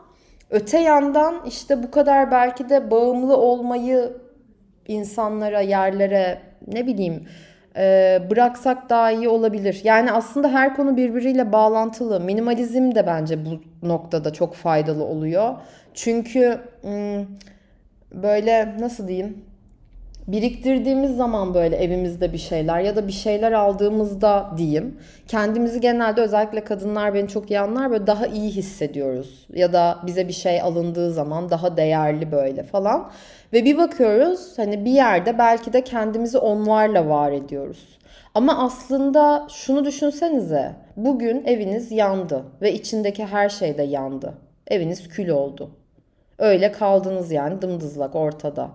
öte 0.51 0.79
yandan 0.79 1.43
işte 1.49 1.83
bu 1.83 1.91
kadar 1.91 2.31
belki 2.31 2.69
de 2.69 2.91
bağımlı 2.91 3.37
olmayı 3.37 4.13
insanlara, 4.89 5.61
yerlere 5.61 6.52
ne 6.67 6.87
bileyim 6.87 7.27
e, 7.77 8.19
bıraksak 8.31 8.91
daha 8.91 9.11
iyi 9.11 9.29
olabilir. 9.29 9.81
Yani 9.85 10.13
aslında 10.13 10.49
her 10.49 10.77
konu 10.77 10.97
birbiriyle 10.97 11.53
bağlantılı. 11.53 12.21
Minimalizm 12.21 12.95
de 12.95 13.07
bence 13.07 13.39
bu 13.47 13.63
noktada 13.89 14.33
çok 14.33 14.55
faydalı 14.55 15.05
oluyor. 15.05 15.55
Çünkü 15.95 16.61
böyle 18.13 18.75
nasıl 18.81 19.09
diyeyim 19.09 19.45
biriktirdiğimiz 20.27 21.17
zaman 21.17 21.55
böyle 21.55 21.77
evimizde 21.77 22.33
bir 22.33 22.39
şeyler 22.39 22.81
ya 22.81 22.97
da 22.97 23.07
bir 23.07 23.13
şeyler 23.13 23.53
aldığımızda 23.53 24.51
diyeyim 24.57 24.99
kendimizi 25.29 25.81
genelde 25.81 26.21
özellikle 26.21 26.65
kadınlar 26.65 27.15
beni 27.15 27.29
çok 27.29 27.51
iyi 27.51 27.61
anlar 27.61 27.91
böyle 27.91 28.07
daha 28.07 28.27
iyi 28.27 28.51
hissediyoruz 28.51 29.47
ya 29.55 29.73
da 29.73 29.99
bize 30.07 30.29
bir 30.29 30.33
şey 30.33 30.61
alındığı 30.61 31.13
zaman 31.13 31.51
daha 31.51 31.77
değerli 31.77 32.33
böyle 32.33 32.63
falan 32.63 33.11
ve 33.53 33.65
bir 33.65 33.79
bakıyoruz 33.79 34.59
hani 34.59 34.85
bir 34.85 34.91
yerde 34.91 35.39
belki 35.39 35.73
de 35.73 35.85
kendimizi 35.85 36.39
onlarla 36.39 37.09
var 37.09 37.33
ediyoruz. 37.33 37.99
Ama 38.35 38.65
aslında 38.65 39.47
şunu 39.51 39.85
düşünsenize. 39.85 40.73
Bugün 40.97 41.45
eviniz 41.45 41.93
yandı 41.93 42.45
ve 42.63 42.73
içindeki 42.73 43.27
her 43.27 43.49
şey 43.49 43.79
de 43.79 43.83
yandı. 43.83 44.35
Eviniz 44.67 45.09
kül 45.09 45.29
oldu. 45.29 45.71
Öyle 46.39 46.73
kaldınız 46.73 47.33
yani 47.33 47.63
dımdızlak 47.63 48.15
ortada. 48.15 48.71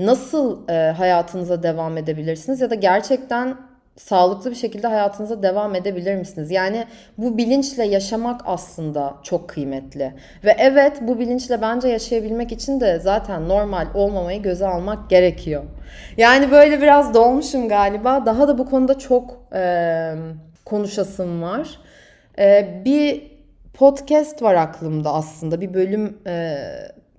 Nasıl 0.00 0.68
e, 0.68 0.72
hayatınıza 0.72 1.62
devam 1.62 1.96
edebilirsiniz 1.96 2.60
ya 2.60 2.70
da 2.70 2.74
gerçekten 2.74 3.56
sağlıklı 3.96 4.50
bir 4.50 4.56
şekilde 4.56 4.86
hayatınıza 4.86 5.42
devam 5.42 5.74
edebilir 5.74 6.14
misiniz? 6.16 6.50
Yani 6.50 6.86
bu 7.18 7.38
bilinçle 7.38 7.84
yaşamak 7.84 8.40
aslında 8.44 9.14
çok 9.22 9.48
kıymetli. 9.48 10.14
Ve 10.44 10.56
evet 10.58 10.98
bu 11.00 11.18
bilinçle 11.18 11.62
bence 11.62 11.88
yaşayabilmek 11.88 12.52
için 12.52 12.80
de 12.80 12.98
zaten 12.98 13.48
normal 13.48 13.86
olmamayı 13.94 14.42
göze 14.42 14.66
almak 14.66 15.10
gerekiyor. 15.10 15.62
Yani 16.16 16.50
böyle 16.50 16.82
biraz 16.82 17.14
dolmuşum 17.14 17.68
galiba. 17.68 18.26
Daha 18.26 18.48
da 18.48 18.58
bu 18.58 18.70
konuda 18.70 18.98
çok 18.98 19.40
e, 19.54 20.12
konuşasım 20.64 21.42
var. 21.42 21.68
E, 22.38 22.68
bir 22.84 23.30
podcast 23.74 24.42
var 24.42 24.54
aklımda 24.54 25.14
aslında. 25.14 25.60
Bir 25.60 25.74
bölüm 25.74 26.18
e, 26.26 26.58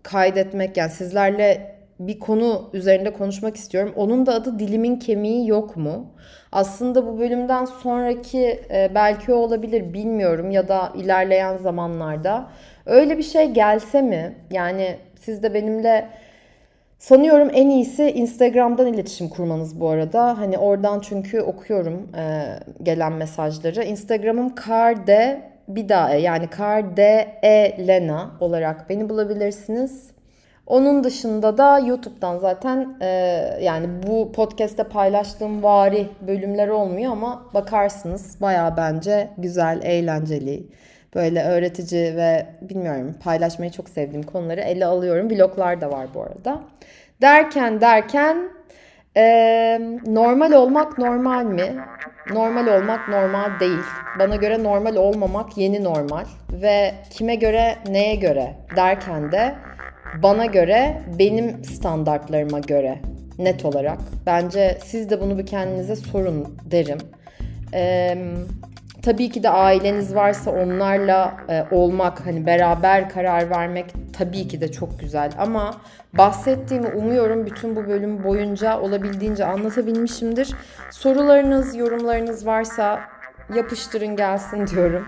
kaydetmek 0.04 0.78
yani 0.78 0.92
sizlerle 0.92 1.71
bir 2.08 2.20
konu 2.20 2.70
üzerinde 2.74 3.14
konuşmak 3.14 3.56
istiyorum. 3.56 3.94
Onun 3.96 4.26
da 4.26 4.34
adı 4.34 4.60
Dilimin 4.60 4.96
Kemiği 4.96 5.48
Yok 5.48 5.78
mu? 5.78 6.06
Aslında 6.52 7.08
bu 7.08 7.20
bölümden 7.20 7.66
sonraki 7.66 8.62
e, 8.72 8.92
belki 8.96 9.34
olabilir 9.34 9.94
bilmiyorum 9.94 10.52
ya 10.52 10.68
da 10.68 10.94
ilerleyen 10.96 11.58
zamanlarda. 11.58 12.48
Öyle 12.86 13.18
bir 13.18 13.24
şey 13.24 13.52
gelse 13.52 14.02
mi? 14.02 14.36
Yani 14.52 14.96
siz 15.16 15.44
de 15.44 15.54
benimle 15.54 16.08
sanıyorum 17.00 17.50
en 17.54 17.70
iyisi 17.70 18.12
Instagram'dan 18.12 18.88
iletişim 18.88 19.30
kurmanız 19.30 19.80
bu 19.80 19.90
arada. 19.90 20.38
Hani 20.38 20.58
oradan 20.58 21.00
çünkü 21.00 21.42
okuyorum 21.42 22.08
e, 22.18 22.46
gelen 22.84 23.14
mesajları. 23.14 23.84
Instagram'ım 23.84 24.56
karde 24.56 25.42
bir 25.68 25.90
daha 25.90 26.14
yani 26.14 26.48
karde 26.48 27.28
e 27.44 27.88
lena 27.88 28.32
olarak 28.40 28.90
beni 28.90 29.10
bulabilirsiniz. 29.10 30.12
Onun 30.68 31.04
dışında 31.04 31.58
da 31.58 31.80
YouTube'dan 31.80 32.38
zaten 32.38 32.96
e, 33.02 33.08
yani 33.62 33.88
bu 34.08 34.32
podcast'te 34.32 34.84
paylaştığım 34.84 35.64
vari 35.64 36.08
bölümler 36.28 36.68
olmuyor 36.68 37.12
ama 37.12 37.46
bakarsınız 37.54 38.42
baya 38.42 38.78
bence 38.78 39.30
güzel, 39.38 39.80
eğlenceli, 39.84 40.64
böyle 41.16 41.44
öğretici 41.44 42.16
ve 42.16 42.46
bilmiyorum 42.62 43.16
paylaşmayı 43.24 43.72
çok 43.72 43.90
sevdiğim 43.90 44.24
konuları 44.24 44.62
ele 44.62 44.86
alıyorum. 44.86 45.30
Vloglar 45.30 45.82
da 45.82 45.92
var 45.92 46.08
bu 46.14 46.22
arada. 46.22 46.62
Derken 47.22 47.82
derken 47.82 48.38
e, 49.18 49.24
normal 50.06 50.52
olmak 50.52 50.98
normal 50.98 51.44
mi? 51.46 51.76
Normal 52.34 52.68
olmak 52.68 53.10
normal 53.10 53.60
değil. 53.60 53.84
Bana 54.20 54.36
göre 54.36 54.64
normal 54.64 54.96
olmamak 54.96 55.58
yeni 55.58 55.84
normal. 55.84 56.26
Ve 56.52 56.92
kime 57.10 57.36
göre 57.36 57.76
neye 57.90 58.16
göre 58.16 58.54
derken 58.76 59.32
de 59.32 59.56
bana 60.24 60.46
göre, 60.46 61.02
benim 61.20 61.64
standartlarıma 61.64 62.60
göre 62.60 63.00
net 63.40 63.66
olarak. 63.66 63.98
Bence 64.26 64.78
siz 64.86 65.10
de 65.10 65.22
bunu 65.22 65.38
bir 65.38 65.46
kendinize 65.46 65.96
sorun 65.96 66.58
derim. 66.72 66.98
Ee, 67.74 68.18
tabii 69.02 69.30
ki 69.30 69.44
de 69.44 69.50
aileniz 69.50 70.16
varsa 70.16 70.52
onlarla 70.52 71.34
e, 71.50 71.76
olmak, 71.76 72.26
hani 72.26 72.46
beraber 72.46 73.10
karar 73.10 73.50
vermek 73.50 73.86
tabii 74.18 74.48
ki 74.48 74.62
de 74.62 74.72
çok 74.72 75.00
güzel. 75.00 75.32
Ama 75.38 75.78
bahsettiğimi 76.14 76.88
umuyorum 76.88 77.46
bütün 77.46 77.76
bu 77.76 77.88
bölüm 77.88 78.24
boyunca 78.24 78.80
olabildiğince 78.80 79.46
anlatabilmişimdir. 79.46 80.54
Sorularınız, 80.92 81.76
yorumlarınız 81.76 82.46
varsa 82.46 83.00
yapıştırın 83.56 84.16
gelsin 84.16 84.68
diyorum. 84.76 85.08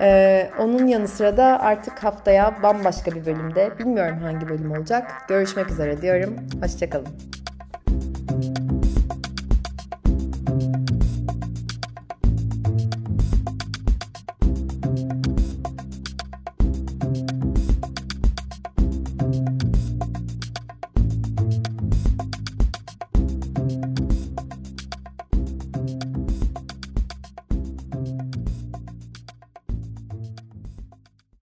Ee, 0.00 0.50
onun 0.58 0.86
yanı 0.86 1.08
sıra 1.08 1.36
da 1.36 1.60
artık 1.60 2.04
haftaya 2.04 2.62
bambaşka 2.62 3.10
bir 3.10 3.26
bölümde 3.26 3.78
bilmiyorum 3.78 4.18
hangi 4.22 4.48
bölüm 4.48 4.72
olacak. 4.72 5.12
Görüşmek 5.28 5.70
üzere 5.70 6.02
diyorum. 6.02 6.36
Hoşçakalın. 6.62 7.39